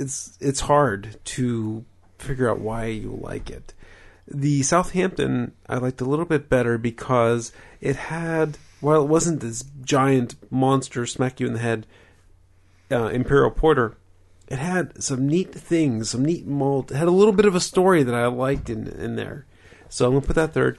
[0.00, 1.84] it's it's hard to
[2.18, 3.74] figure out why you like it.
[4.26, 9.64] The Southampton I liked a little bit better because it had while it wasn't this
[9.82, 11.86] giant monster smack you in the head
[12.90, 13.96] uh, imperial porter
[14.50, 16.90] it had some neat things, some neat malt.
[16.90, 19.46] It had a little bit of a story that I liked in in there.
[19.88, 20.76] So I'm gonna put that third.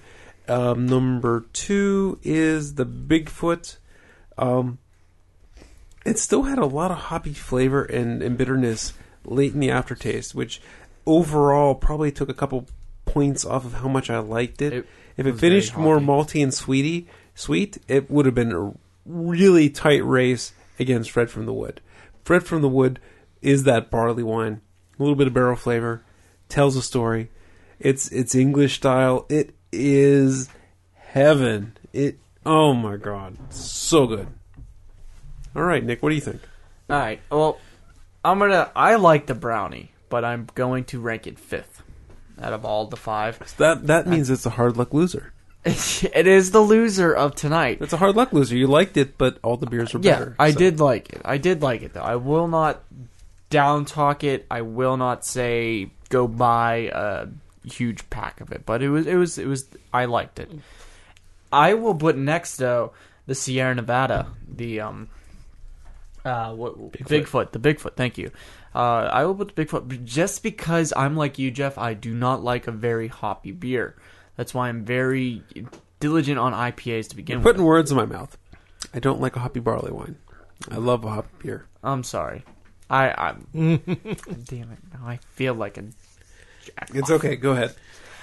[0.50, 3.78] Um, number two is the Bigfoot.
[4.38, 4.80] Um,
[6.06, 8.94] it still had a lot of hoppy flavor and, and bitterness
[9.26, 10.62] late in the aftertaste, which
[11.06, 12.68] overall probably took a couple
[13.06, 14.74] points off of how much I liked it.
[14.74, 18.54] It if it was very finished more malty and sweety, sweet, it would have been
[18.54, 18.74] a
[19.06, 21.82] really tight race against Fred from the Wood.
[22.24, 23.00] Fred from the Wood
[23.42, 24.62] is that barley wine,
[24.98, 26.04] a little bit of barrel flavor,
[26.50, 27.30] tells a story.
[27.80, 29.26] It's it's English style.
[29.30, 30.50] It is
[30.94, 31.78] heaven.
[31.94, 34.28] It oh my god, so good.
[35.56, 36.42] All right, Nick, what do you think?
[36.90, 37.20] All right.
[37.30, 37.58] Well,
[38.24, 38.72] I'm gonna.
[38.76, 41.82] I like the brownie, but I'm going to rank it fifth
[42.42, 43.40] out of all the five.
[43.58, 45.34] That that means it's a hard luck loser.
[45.66, 47.78] it is the loser of tonight.
[47.82, 48.56] It's a hard luck loser.
[48.56, 50.36] You liked it, but all the beers were Yeah, better.
[50.40, 50.60] I so.
[50.60, 51.22] did like it.
[51.24, 52.02] I did like it though.
[52.02, 52.82] I will not
[53.52, 54.46] down talk it.
[54.50, 57.28] I will not say go buy a
[57.68, 60.50] huge pack of it, but it was it was it was I liked it.
[61.54, 62.94] I will put next though
[63.28, 65.10] the Sierra Nevada, the um
[66.26, 67.08] uh what Bigfoot.
[67.26, 68.32] Bigfoot, the Bigfoot, thank you.
[68.76, 72.44] Uh I will put the Bigfoot just because I'm like you Jeff, I do not
[72.44, 73.96] like a very hoppy beer.
[74.36, 75.44] That's why I'm very
[76.00, 77.54] diligent on IPAs to begin You're with.
[77.56, 78.38] putting words in my mouth.
[78.94, 80.18] I don't like a hoppy barley wine.
[80.70, 81.66] I love a hoppy beer.
[81.84, 82.44] I'm sorry.
[82.90, 84.80] I I'm damn it.
[84.94, 85.84] Now I feel like a
[86.64, 86.90] jack.
[86.94, 87.36] It's okay.
[87.36, 87.74] Go ahead.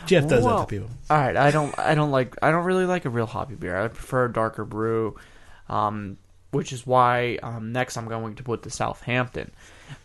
[0.06, 0.90] Jeff does Well, that to people.
[1.10, 3.76] All right, I don't I don't like I don't really like a real hoppy beer.
[3.76, 5.16] I prefer a darker brew.
[5.68, 6.18] Um
[6.50, 9.50] which is why um, next I'm going to put the Southampton.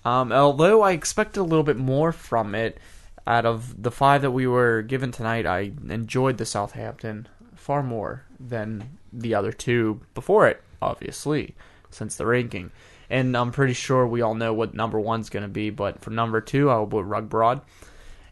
[0.03, 2.79] Um, although I expected a little bit more from it,
[3.25, 8.25] out of the five that we were given tonight, I enjoyed the Southampton far more
[8.39, 11.55] than the other two before it, obviously,
[11.89, 12.71] since the ranking.
[13.09, 16.09] And I'm pretty sure we all know what number one's going to be, but for
[16.09, 17.61] number two, I will put Rugbrod.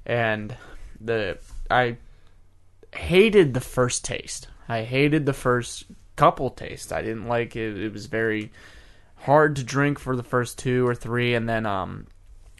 [0.05, 0.55] And
[0.99, 1.37] the
[1.69, 1.97] I
[2.93, 4.47] hated the first taste.
[4.67, 5.85] I hated the first
[6.21, 6.91] couple tastes.
[6.91, 7.81] I didn't like it.
[7.81, 8.51] It was very
[9.15, 12.05] hard to drink for the first two or three, and then um,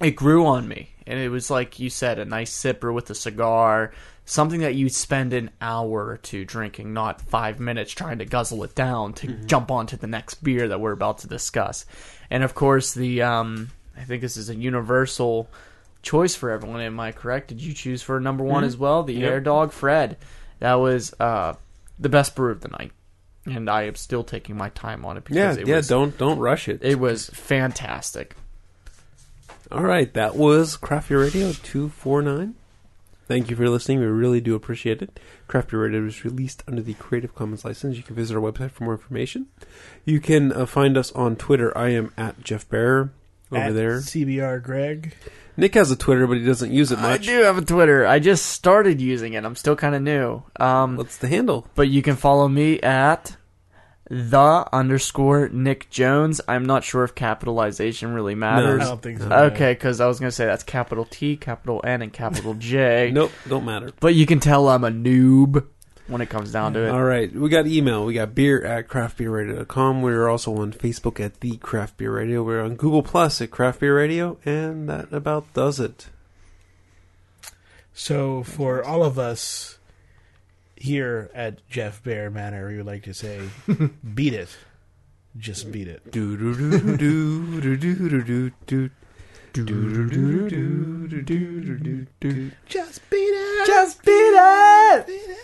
[0.02, 0.90] it grew on me.
[1.06, 3.92] And it was like you said, a nice sipper with a cigar,
[4.26, 8.64] something that you spend an hour or two drinking, not five minutes trying to guzzle
[8.64, 11.86] it down to jump onto the next beer that we're about to discuss.
[12.32, 15.50] And of course, the um, I think this is a universal
[16.02, 16.82] choice for everyone.
[16.82, 17.50] Am I correct?
[17.50, 18.68] Did you choose for number one Mhm.
[18.68, 19.04] as well?
[19.04, 19.30] The Yep.
[19.32, 20.18] Air Dog Fred.
[20.60, 21.54] That was uh,
[22.00, 22.92] the best brew of the night,
[23.46, 25.76] and I am still taking my time on it because Yeah, it yeah.
[25.78, 26.80] was Don't don't rush it.
[26.84, 28.36] it was fantastic.
[29.72, 32.56] All right, that was Craft Beer Radio two four nine.
[33.28, 34.00] Thank you for listening.
[34.00, 35.18] We really do appreciate it.
[35.48, 37.96] Craft Beer Radio is released under the Creative Commons license.
[37.96, 39.48] You can visit our website for more information.
[40.04, 41.76] You can uh, find us on Twitter.
[41.78, 43.14] I am at Jeff Bear
[43.52, 43.98] over At there.
[44.00, 45.14] CBR Greg.
[45.58, 47.06] Nick has a Twitter, but he doesn't use it much.
[47.06, 47.26] I much.
[47.26, 48.08] do have a Twitter.
[48.08, 49.44] I just started using it.
[49.44, 50.44] I'm still kind of new.
[50.60, 51.68] Um, What's the handle?
[51.76, 53.36] but you can follow me at
[54.10, 56.42] the underscore Nick Jones.
[56.48, 58.66] I'm not sure if capitalization really matters.
[58.66, 58.88] I matters.
[58.90, 59.30] don't think so.
[59.30, 63.12] Okay, because I was gonna say that's capital T, capital N, and capital J.
[63.14, 63.92] Nope, don't matter.
[64.00, 65.66] But you can tell I'm a noob
[66.08, 66.90] when it comes down to it.
[66.90, 68.06] All right, we got email.
[68.06, 70.02] We got beer at craftbeerradio.com.
[70.02, 72.44] We're also on Facebook at the Craft Beer Radio.
[72.44, 76.08] We're on Google Plus at Craft Beer Radio, and that about does it.
[77.94, 79.78] So for all of us
[80.76, 83.42] here at Jeff Bear Manor, we would like to say,
[84.14, 84.50] beat it.
[85.38, 86.12] Just beat it.
[86.12, 88.90] Do do do do do do
[89.54, 89.70] do
[91.78, 92.52] do do.
[92.66, 93.68] Just beat it.
[93.68, 95.38] Just beat it.